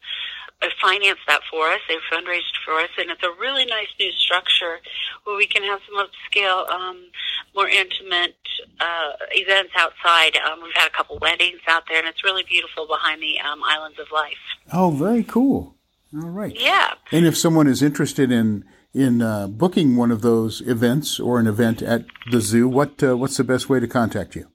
uh, 0.61 0.67
financed 0.81 1.21
that 1.27 1.41
for 1.49 1.67
us. 1.67 1.81
They 1.87 1.95
fundraised 2.11 2.55
for 2.63 2.79
us, 2.79 2.89
and 2.97 3.09
it's 3.09 3.23
a 3.23 3.31
really 3.39 3.65
nice 3.65 3.87
new 3.99 4.11
structure 4.11 4.79
where 5.23 5.35
we 5.35 5.47
can 5.47 5.63
have 5.63 5.79
some 5.85 6.05
upscale, 6.05 6.69
um, 6.69 7.05
more 7.53 7.67
intimate 7.67 8.35
uh, 8.79 9.13
events 9.31 9.73
outside. 9.75 10.37
Um, 10.37 10.61
we've 10.63 10.73
had 10.73 10.87
a 10.87 10.91
couple 10.91 11.17
weddings 11.19 11.59
out 11.67 11.83
there, 11.89 11.99
and 11.99 12.07
it's 12.07 12.23
really 12.23 12.43
beautiful 12.43 12.87
behind 12.87 13.21
the 13.21 13.39
um, 13.39 13.61
Islands 13.63 13.99
of 13.99 14.07
Life. 14.13 14.37
Oh, 14.71 14.91
very 14.91 15.23
cool. 15.23 15.75
All 16.13 16.29
right. 16.29 16.55
Yeah. 16.57 16.93
And 17.11 17.25
if 17.25 17.37
someone 17.37 17.67
is 17.67 17.81
interested 17.83 18.31
in 18.31 18.63
in 18.95 19.21
uh, 19.21 19.47
booking 19.47 19.97
one 19.97 20.09
of 20.09 20.21
those 20.21 20.61
events 20.61 21.19
or 21.19 21.37
an 21.37 21.47
event 21.47 21.81
at 21.81 22.05
the 22.31 22.39
zoo, 22.39 22.67
what 22.69 23.03
uh, 23.03 23.17
what's 23.17 23.35
the 23.35 23.43
best 23.43 23.69
way 23.69 23.77
to 23.81 23.87
contact 23.87 24.35
you? 24.35 24.47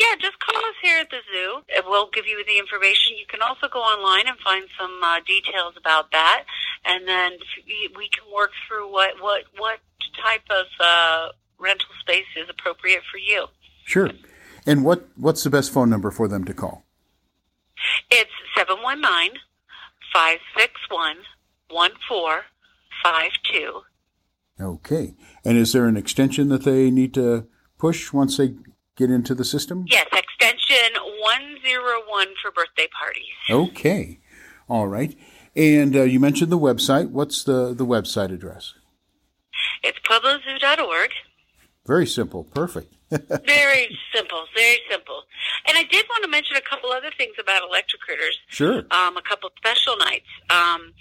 Yeah, 0.00 0.16
just 0.18 0.38
call 0.40 0.56
us 0.56 0.74
here 0.82 0.98
at 0.98 1.10
the 1.10 1.20
zoo. 1.30 1.60
We'll 1.86 2.08
give 2.14 2.26
you 2.26 2.42
the 2.46 2.58
information. 2.58 3.18
You 3.18 3.26
can 3.28 3.42
also 3.42 3.68
go 3.68 3.80
online 3.80 4.26
and 4.26 4.38
find 4.38 4.64
some 4.80 4.98
uh, 5.04 5.20
details 5.26 5.74
about 5.76 6.10
that, 6.12 6.44
and 6.86 7.06
then 7.06 7.32
we 7.94 8.08
can 8.08 8.24
work 8.34 8.52
through 8.66 8.90
what 8.90 9.20
what 9.20 9.44
what 9.58 9.80
type 10.24 10.48
of 10.48 10.66
uh, 10.80 11.28
rental 11.58 11.90
space 12.00 12.32
is 12.36 12.48
appropriate 12.48 13.02
for 13.10 13.18
you. 13.18 13.48
Sure. 13.84 14.10
And 14.64 14.82
what 14.82 15.08
what's 15.16 15.44
the 15.44 15.50
best 15.50 15.70
phone 15.70 15.90
number 15.90 16.10
for 16.10 16.26
them 16.26 16.46
to 16.46 16.54
call? 16.54 16.84
It's 18.10 18.30
719 18.56 19.38
561 20.14 21.16
1452. 23.02 23.82
Okay. 24.60 25.14
And 25.44 25.56
is 25.56 25.72
there 25.72 25.86
an 25.86 25.96
extension 25.96 26.48
that 26.48 26.64
they 26.64 26.90
need 26.90 27.14
to 27.14 27.46
push 27.78 28.12
once 28.12 28.36
they 28.36 28.54
get 28.96 29.10
into 29.10 29.34
the 29.34 29.44
system? 29.44 29.84
Yes, 29.88 30.06
extension 30.12 31.00
101 31.20 32.28
for 32.40 32.50
birthday 32.50 32.88
parties. 32.98 33.24
Okay. 33.50 34.20
All 34.68 34.86
right. 34.86 35.16
And 35.54 35.94
uh, 35.96 36.02
you 36.02 36.20
mentioned 36.20 36.50
the 36.50 36.58
website. 36.58 37.10
What's 37.10 37.44
the, 37.44 37.74
the 37.74 37.86
website 37.86 38.32
address? 38.32 38.74
It's 39.82 39.98
pueblozoo.org. 40.00 41.10
Very 41.86 42.06
simple. 42.06 42.44
Perfect. 42.44 42.94
very 43.44 43.98
simple, 44.14 44.44
very 44.56 44.78
simple. 44.88 45.22
And 45.66 45.76
I 45.76 45.82
did 45.84 46.06
want 46.08 46.24
to 46.24 46.30
mention 46.30 46.56
a 46.56 46.62
couple 46.62 46.90
other 46.90 47.10
things 47.18 47.34
about 47.38 47.62
Electric 47.62 48.00
Critters. 48.00 48.38
Sure. 48.48 48.86
Um, 48.90 49.16
a 49.18 49.22
couple 49.22 49.50
special 49.56 49.96
nights. 49.98 50.28
Um, 50.48 50.94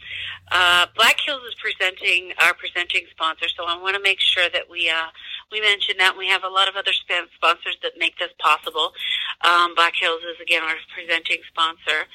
uh, 0.51 0.87
Black 0.95 1.17
Hills 1.25 1.41
is 1.47 1.55
presenting 1.55 2.33
our 2.43 2.53
presenting 2.53 3.05
sponsor, 3.11 3.47
so 3.55 3.63
I 3.65 3.77
want 3.77 3.95
to 3.95 4.01
make 4.01 4.19
sure 4.19 4.49
that 4.49 4.69
we 4.69 4.89
uh, 4.89 5.07
we 5.51 5.61
mention 5.61 5.95
that. 5.99 6.17
We 6.17 6.27
have 6.27 6.43
a 6.43 6.49
lot 6.49 6.67
of 6.67 6.75
other 6.75 6.91
sponsors 6.91 7.77
that 7.81 7.93
make 7.97 8.17
this 8.19 8.31
possible. 8.39 8.91
Um, 9.47 9.73
Black 9.75 9.93
Hills 9.95 10.21
is 10.27 10.41
again 10.41 10.63
our 10.63 10.75
presenting 10.93 11.39
sponsor, 11.47 12.09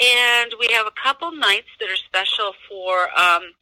and 0.00 0.54
we 0.58 0.68
have 0.72 0.86
a 0.86 0.96
couple 1.02 1.30
nights 1.32 1.68
that 1.80 1.90
are 1.90 1.96
special 1.96 2.54
for. 2.68 3.12
Um, 3.18 3.52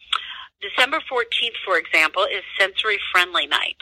December 0.61 1.01
14th, 1.11 1.57
for 1.65 1.79
example, 1.79 2.25
is 2.25 2.43
Sensory 2.59 2.99
Friendly 3.11 3.47
Night. 3.47 3.81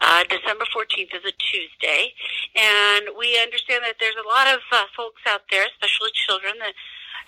Uh, 0.00 0.24
December 0.28 0.64
14th 0.74 1.14
is 1.14 1.24
a 1.26 1.32
Tuesday, 1.38 2.12
and 2.56 3.08
we 3.18 3.38
understand 3.42 3.84
that 3.84 3.96
there's 4.00 4.16
a 4.16 4.28
lot 4.28 4.46
of 4.48 4.60
uh, 4.72 4.84
folks 4.96 5.22
out 5.28 5.42
there, 5.50 5.66
especially 5.66 6.10
children, 6.14 6.54
that 6.58 6.72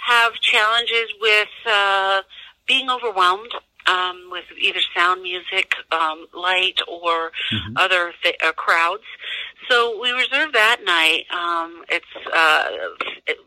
have 0.07 0.35
challenges 0.41 1.09
with 1.21 1.49
uh, 1.67 2.23
being 2.67 2.89
overwhelmed 2.91 3.53
um, 3.87 4.29
with 4.31 4.45
either 4.61 4.81
sound, 4.95 5.23
music, 5.23 5.75
um, 5.91 6.27
light, 6.35 6.81
or 6.89 7.33
mm-hmm. 7.53 7.77
other 7.77 8.13
th- 8.23 8.37
uh, 8.43 8.53
crowds. 8.53 9.03
So 9.69 10.01
we 10.01 10.11
reserve 10.13 10.53
that 10.53 10.81
night. 10.85 11.25
Um, 11.33 11.85
it's 11.89 12.07
uh, 12.33 12.65
it, 13.27 13.39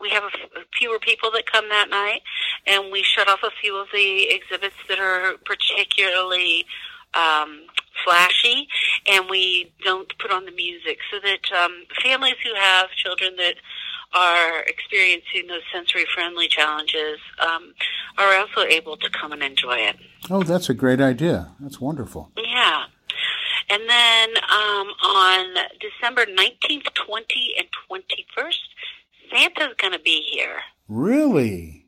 we 0.00 0.10
have 0.10 0.24
a 0.24 0.26
f- 0.26 0.64
fewer 0.78 0.98
people 0.98 1.30
that 1.32 1.50
come 1.50 1.68
that 1.68 1.90
night, 1.90 2.22
and 2.66 2.92
we 2.92 3.02
shut 3.02 3.28
off 3.28 3.40
a 3.42 3.50
few 3.60 3.76
of 3.76 3.88
the 3.92 4.28
exhibits 4.30 4.76
that 4.88 4.98
are 4.98 5.34
particularly 5.44 6.64
um, 7.14 7.62
flashy, 8.04 8.68
and 9.06 9.28
we 9.28 9.72
don't 9.84 10.12
put 10.18 10.30
on 10.30 10.44
the 10.44 10.52
music 10.52 10.98
so 11.10 11.18
that 11.20 11.52
um, 11.56 11.72
families 12.02 12.36
who 12.44 12.54
have 12.54 12.90
children 12.90 13.36
that 13.36 13.54
are 14.14 14.62
experiencing 14.62 15.46
those 15.48 15.62
sensory 15.72 16.06
friendly 16.14 16.48
challenges 16.48 17.18
um, 17.40 17.74
are 18.16 18.38
also 18.38 18.62
able 18.62 18.96
to 18.96 19.10
come 19.10 19.32
and 19.32 19.42
enjoy 19.42 19.76
it. 19.76 19.96
Oh, 20.30 20.42
that's 20.42 20.68
a 20.68 20.74
great 20.74 21.00
idea. 21.00 21.52
That's 21.60 21.80
wonderful. 21.80 22.30
Yeah. 22.36 22.84
And 23.70 23.82
then 23.88 24.28
um, 24.50 24.88
on 25.04 25.54
December 25.80 26.24
19th, 26.24 26.94
20, 26.94 27.54
and 27.58 27.66
21st, 27.90 28.58
Santa's 29.30 29.74
going 29.78 29.92
to 29.92 29.98
be 29.98 30.22
here. 30.32 30.56
Really? 30.88 31.84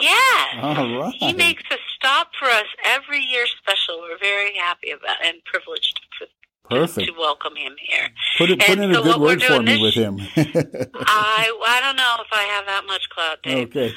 Yes. 0.00 0.56
All 0.62 0.98
right. 1.00 1.14
He 1.18 1.32
makes 1.32 1.62
a 1.70 1.76
stop 1.96 2.30
for 2.38 2.46
us 2.46 2.66
every 2.84 3.20
year 3.20 3.46
special. 3.46 4.00
We're 4.00 4.18
very 4.18 4.54
happy 4.56 4.90
about 4.90 5.16
and 5.24 5.42
privileged 5.44 6.00
for, 6.18 6.26
Perfect. 6.70 7.06
To, 7.06 7.12
to 7.12 7.18
welcome 7.18 7.56
him 7.56 7.74
here. 7.80 8.08
Put, 8.36 8.50
it, 8.50 8.60
put 8.60 8.78
in 8.78 8.92
so 8.92 9.00
a 9.00 9.02
good 9.02 9.20
word 9.20 9.42
for 9.42 9.62
me 9.62 9.80
with 9.80 9.94
him. 9.94 10.18
I 10.36 11.60
I 11.66 11.80
don't 11.80 11.96
know 11.96 12.16
if 12.20 12.28
I 12.32 12.42
have 12.42 12.66
that 12.66 12.84
much 12.86 13.08
clout, 13.08 13.42
Dave. 13.42 13.68
Okay. 13.68 13.94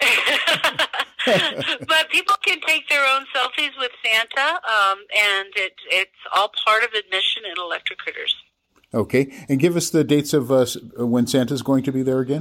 but 1.86 2.08
people 2.10 2.34
can 2.46 2.60
take 2.66 2.88
their 2.88 3.04
own 3.04 3.26
selfies 3.34 3.72
with 3.78 3.90
Santa, 4.04 4.54
um, 4.54 4.98
and 5.14 5.48
it, 5.56 5.74
it's 5.90 6.10
all 6.34 6.50
part 6.64 6.84
of 6.84 6.90
admission 6.92 7.42
in 7.44 7.60
Electric 7.60 7.98
Critters. 7.98 8.34
Okay, 8.94 9.32
and 9.48 9.60
give 9.60 9.76
us 9.76 9.90
the 9.90 10.02
dates 10.02 10.32
of 10.32 10.50
uh, 10.50 10.64
when 10.96 11.26
Santa's 11.26 11.62
going 11.62 11.82
to 11.84 11.92
be 11.92 12.02
there 12.02 12.20
again. 12.20 12.40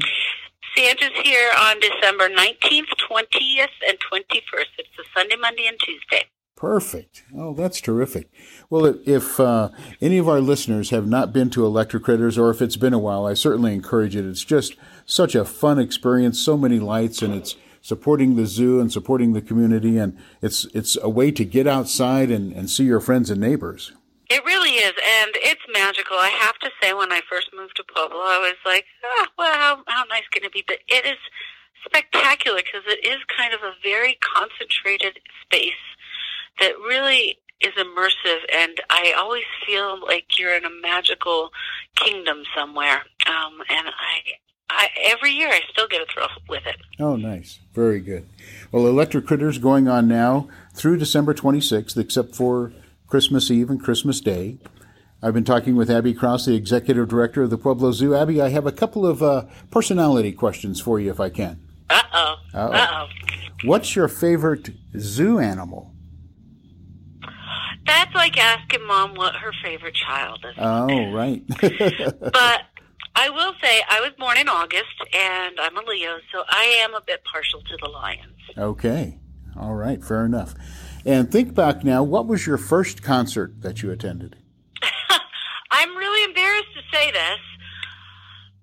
Santa's 0.75 1.11
here 1.23 1.51
on 1.59 1.79
December 1.79 2.29
19th, 2.29 2.89
20th, 3.09 3.67
and 3.87 3.97
21st. 4.11 4.65
It's 4.77 4.89
a 4.99 5.03
Sunday, 5.13 5.35
Monday, 5.35 5.67
and 5.67 5.77
Tuesday. 5.79 6.25
Perfect. 6.55 7.23
Oh, 7.37 7.53
that's 7.53 7.79
terrific. 7.79 8.29
Well, 8.69 8.85
if 9.05 9.39
uh, 9.39 9.69
any 10.01 10.17
of 10.17 10.27
our 10.27 10.41
listeners 10.41 10.89
have 10.89 11.07
not 11.07 11.31
been 11.31 11.49
to 11.51 11.65
Electric 11.65 12.03
Critters, 12.03 12.37
or 12.37 12.49
if 12.49 12.61
it's 12.61 12.75
been 12.75 12.93
a 12.93 12.99
while, 12.99 13.25
I 13.25 13.33
certainly 13.33 13.73
encourage 13.73 14.15
it. 14.15 14.25
It's 14.25 14.43
just 14.43 14.75
such 15.05 15.35
a 15.35 15.45
fun 15.45 15.79
experience, 15.79 16.37
so 16.37 16.57
many 16.57 16.79
lights, 16.79 17.21
and 17.21 17.33
it's 17.33 17.55
supporting 17.81 18.35
the 18.35 18.45
zoo 18.45 18.81
and 18.81 18.91
supporting 18.91 19.31
the 19.31 19.41
community, 19.41 19.97
and 19.97 20.17
it's 20.41 20.65
it's 20.73 20.97
a 21.01 21.09
way 21.09 21.31
to 21.31 21.45
get 21.45 21.65
outside 21.65 22.29
and, 22.29 22.51
and 22.51 22.69
see 22.69 22.83
your 22.83 22.99
friends 22.99 23.29
and 23.29 23.39
neighbors. 23.39 23.93
It 24.29 24.45
really 24.45 24.71
is, 24.77 24.93
and 24.93 25.31
it's 25.35 25.61
magical. 25.73 26.15
I 26.15 26.29
have 26.29 26.57
to 26.59 26.69
say, 26.81 26.93
when 26.93 27.11
I 27.11 27.21
first 27.27 27.49
moved 27.55 27.75
to 27.77 27.83
Pueblo, 27.83 28.19
I 28.19 28.37
was 28.37 28.57
like, 28.63 28.85
oh, 29.03 29.25
well, 29.39 29.57
how, 29.57 29.83
how 29.87 30.03
nice 30.05 30.27
can 30.31 30.43
it 30.43 30.53
be? 30.53 30.63
But 30.67 30.77
it 30.87 31.05
is 31.05 31.17
spectacular 31.83 32.57
because 32.57 32.83
it 32.85 33.03
is 33.03 33.17
kind 33.35 33.53
of 33.55 33.61
a 33.61 33.73
very 33.81 34.19
concentrated 34.21 35.19
space 35.41 35.73
that 36.59 36.73
really 36.77 37.39
is 37.61 37.73
immersive, 37.73 38.39
and 38.53 38.79
I 38.89 39.13
always 39.17 39.43
feel 39.65 39.99
like 40.05 40.37
you're 40.37 40.55
in 40.55 40.63
a 40.63 40.69
magical 40.81 41.49
kingdom 41.95 42.43
somewhere. 42.55 43.01
Um, 43.27 43.61
and 43.69 43.87
I, 43.87 44.21
I, 44.69 44.87
every 45.05 45.31
year 45.31 45.49
I 45.49 45.61
still 45.71 45.87
get 45.87 46.01
a 46.01 46.05
thrill 46.05 46.29
with 46.47 46.65
it. 46.67 46.77
Oh, 46.99 47.15
nice. 47.15 47.59
Very 47.73 47.99
good. 47.99 48.27
Well, 48.71 48.87
Electric 48.87 49.25
Critters 49.25 49.57
going 49.57 49.87
on 49.87 50.07
now 50.07 50.47
through 50.73 50.97
December 50.97 51.33
26th, 51.33 51.97
except 51.97 52.35
for 52.35 52.71
Christmas 53.09 53.49
Eve 53.49 53.69
and 53.69 53.83
Christmas 53.83 54.21
Day. 54.21 54.59
I've 55.21 55.33
been 55.33 55.43
talking 55.43 55.75
with 55.75 55.89
Abby 55.89 56.13
Kraus, 56.13 56.45
the 56.45 56.55
executive 56.55 57.09
director 57.09 57.43
of 57.43 57.49
the 57.49 57.57
Pueblo 57.57 57.91
Zoo. 57.91 58.15
Abby, 58.15 58.39
I 58.39 58.49
have 58.49 58.65
a 58.65 58.71
couple 58.71 59.05
of 59.05 59.21
uh, 59.21 59.45
personality 59.71 60.31
questions 60.31 60.79
for 60.79 60.99
you, 60.99 61.09
if 61.09 61.19
I 61.19 61.29
can. 61.29 61.59
Uh 61.89 62.01
oh. 62.13 62.35
Uh 62.53 62.87
oh. 62.91 63.07
What's 63.65 63.95
your 63.95 64.07
favorite 64.07 64.69
zoo 64.97 65.39
animal? 65.39 65.91
That's 67.85 68.13
like 68.13 68.37
asking 68.37 68.85
mom 68.85 69.15
what 69.15 69.35
her 69.35 69.51
favorite 69.63 69.95
child 69.95 70.45
is. 70.47 70.55
Oh, 70.59 71.11
right. 71.11 71.43
but 72.21 72.61
I 73.15 73.29
will 73.29 73.53
say 73.61 73.81
I 73.89 73.99
was 74.01 74.11
born 74.19 74.37
in 74.37 74.47
August, 74.47 74.85
and 75.13 75.59
I'm 75.59 75.75
a 75.75 75.81
Leo, 75.81 76.19
so 76.31 76.43
I 76.47 76.75
am 76.81 76.93
a 76.93 77.01
bit 77.01 77.21
partial 77.29 77.61
to 77.61 77.77
the 77.81 77.89
lions. 77.89 78.37
Okay. 78.55 79.17
All 79.57 79.73
right. 79.73 80.01
Fair 80.03 80.25
enough. 80.25 80.53
And 81.05 81.31
think 81.31 81.53
back 81.53 81.83
now, 81.83 82.03
what 82.03 82.27
was 82.27 82.45
your 82.45 82.57
first 82.57 83.01
concert 83.03 83.61
that 83.61 83.81
you 83.81 83.91
attended? 83.91 84.35
I'm 85.71 85.95
really 85.95 86.23
embarrassed 86.25 86.73
to 86.75 86.81
say 86.97 87.11
this, 87.11 87.39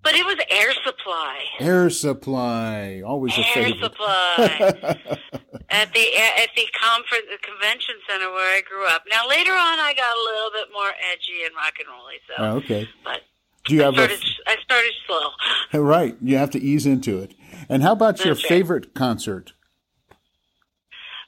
but 0.03 0.15
it 0.15 0.25
was 0.27 0.37
Air 0.51 0.73
Supply. 0.85 1.39
Air 1.61 1.91
Supply, 1.91 3.03
always 3.05 3.37
a 3.39 3.43
favorite. 3.43 3.77
Air. 3.77 3.83
Supply 3.83 4.15
at 5.71 5.93
the 5.95 6.07
at 6.39 6.51
the 6.55 6.67
conference, 6.81 7.25
the 7.31 7.39
convention 7.43 7.95
center 8.09 8.31
where 8.31 8.57
I 8.57 8.61
grew 8.63 8.87
up. 8.87 9.05
Now 9.11 9.27
later 9.29 9.53
on, 9.53 9.79
I 9.81 9.95
got 9.97 10.15
a 10.15 10.23
little 10.35 10.51
bit 10.53 10.69
more 10.73 10.89
edgy 11.13 11.45
and 11.45 11.55
rock 11.57 11.75
and 11.79 11.89
rolly. 11.89 12.15
So, 12.29 12.35
Oh, 12.39 12.57
okay. 12.59 12.89
but 13.03 13.21
Do 13.65 13.75
you 13.75 13.83
I 13.83 13.87
have 13.87 13.95
started, 13.95 14.19
a 14.47 14.51
I 14.51 14.57
started 14.63 14.93
slow. 15.07 15.81
right? 15.83 16.17
You 16.21 16.37
have 16.37 16.51
to 16.51 16.61
ease 16.61 16.87
into 16.87 17.19
it. 17.19 17.35
And 17.69 17.83
how 17.83 17.93
about 17.93 18.25
your 18.25 18.35
That's 18.35 18.45
right. 18.45 18.49
favorite 18.49 18.95
concert? 18.95 19.55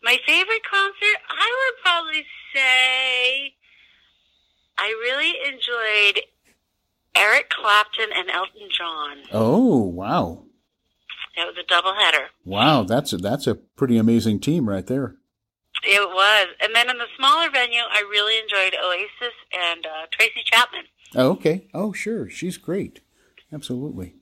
My 0.02 0.16
favorite 0.26 0.62
concert, 0.70 1.18
I 1.28 1.48
would 1.72 1.82
probably 1.82 2.24
say, 2.54 3.54
I 4.78 4.88
really 5.02 5.34
enjoyed 5.46 6.22
Eric 7.16 7.50
Clapton 7.50 8.11
and 8.16 8.30
Elton 8.30 8.68
John. 8.76 9.16
Oh, 9.32 9.78
wow, 9.84 10.44
That 11.37 11.46
was 11.46 11.56
a 11.58 11.72
doubleheader. 11.72 12.26
wow! 12.44 12.84
That's 12.84 13.12
a, 13.12 13.16
that's 13.16 13.46
a 13.46 13.54
pretty 13.56 13.96
amazing 13.98 14.40
team 14.40 14.68
right 14.68 14.87
there. 14.87 15.16
It 15.84 16.08
was, 16.08 16.48
and 16.61 16.74
then 16.74 16.90
in 16.90 16.98
the 16.98 17.06
smaller 17.16 17.50
venue, 17.50 17.80
I 17.90 18.00
really 18.11 18.38
enjoyed 18.42 18.74
Oasis 18.84 19.34
and 19.52 19.87
uh, 19.87 20.06
Tracy 20.12 20.42
Chapman. 20.44 20.84
Oh, 21.14 21.30
okay. 21.32 21.68
Oh, 21.72 21.92
sure. 21.92 22.28
She's 22.28 22.56
great. 22.56 23.00
Absolutely. 23.52 24.14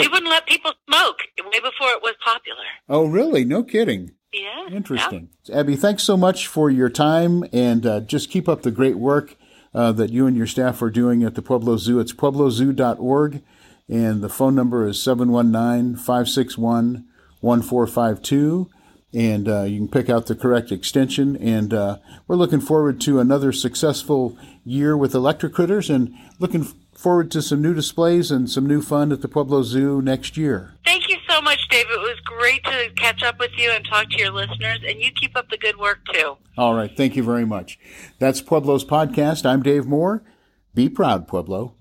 She 0.00 0.08
wouldn't 0.08 0.30
let 0.30 0.46
people 0.46 0.72
smoke 0.86 1.20
way 1.38 1.58
before 1.60 1.88
it 1.90 2.02
was 2.02 2.14
popular. 2.22 2.64
Oh, 2.88 3.06
really? 3.06 3.44
No 3.44 3.62
kidding. 3.64 4.12
Yeah, 4.34 4.66
Interesting. 4.74 5.28
Abby, 5.52 5.76
thanks 5.76 6.02
so 6.02 6.16
much 6.16 6.48
for 6.48 6.68
your 6.70 6.90
time 6.90 7.44
and 7.52 7.86
uh, 7.86 8.00
just 8.00 8.30
keep 8.30 8.48
up 8.48 8.62
the 8.62 8.72
great 8.72 8.96
work 8.98 9.36
uh, 9.72 9.92
that 9.92 10.10
you 10.10 10.26
and 10.26 10.36
your 10.36 10.46
staff 10.48 10.82
are 10.82 10.90
doing 10.90 11.22
at 11.22 11.36
the 11.36 11.42
Pueblo 11.42 11.76
Zoo. 11.76 12.00
It's 12.00 12.12
pueblozoo.org 12.12 13.42
and 13.88 14.22
the 14.22 14.28
phone 14.28 14.54
number 14.54 14.86
is 14.88 15.00
719 15.00 15.96
561 15.96 17.04
1452. 17.40 18.68
and 19.12 19.48
uh, 19.48 19.62
you 19.62 19.78
can 19.78 19.88
pick 19.88 20.10
out 20.10 20.26
the 20.26 20.34
correct 20.34 20.72
extension. 20.72 21.36
And 21.36 21.72
uh, 21.72 21.98
we're 22.26 22.36
looking 22.36 22.60
forward 22.60 23.00
to 23.02 23.20
another 23.20 23.52
successful 23.52 24.36
year 24.64 24.96
with 24.96 25.14
Electric 25.14 25.52
Critters 25.52 25.90
and 25.90 26.12
looking 26.40 26.64
forward 26.94 27.30
to 27.32 27.42
some 27.42 27.62
new 27.62 27.74
displays 27.74 28.30
and 28.30 28.48
some 28.50 28.66
new 28.66 28.80
fun 28.82 29.12
at 29.12 29.20
the 29.20 29.28
Pueblo 29.28 29.62
Zoo 29.62 30.00
next 30.02 30.36
year. 30.36 30.74
Thank 30.84 31.08
you 31.08 31.16
much, 31.44 31.68
Dave. 31.68 31.86
It 31.88 32.00
was 32.00 32.18
great 32.24 32.64
to 32.64 32.90
catch 32.96 33.22
up 33.22 33.38
with 33.38 33.52
you 33.56 33.70
and 33.70 33.84
talk 33.84 34.10
to 34.10 34.18
your 34.18 34.32
listeners, 34.32 34.80
and 34.86 35.00
you 35.00 35.12
keep 35.12 35.36
up 35.36 35.48
the 35.50 35.58
good 35.58 35.76
work 35.76 36.00
too. 36.12 36.36
All 36.58 36.74
right. 36.74 36.90
Thank 36.96 37.14
you 37.14 37.22
very 37.22 37.44
much. 37.44 37.78
That's 38.18 38.40
Pueblo's 38.40 38.84
podcast. 38.84 39.46
I'm 39.46 39.62
Dave 39.62 39.86
Moore. 39.86 40.24
Be 40.74 40.88
proud, 40.88 41.28
Pueblo. 41.28 41.74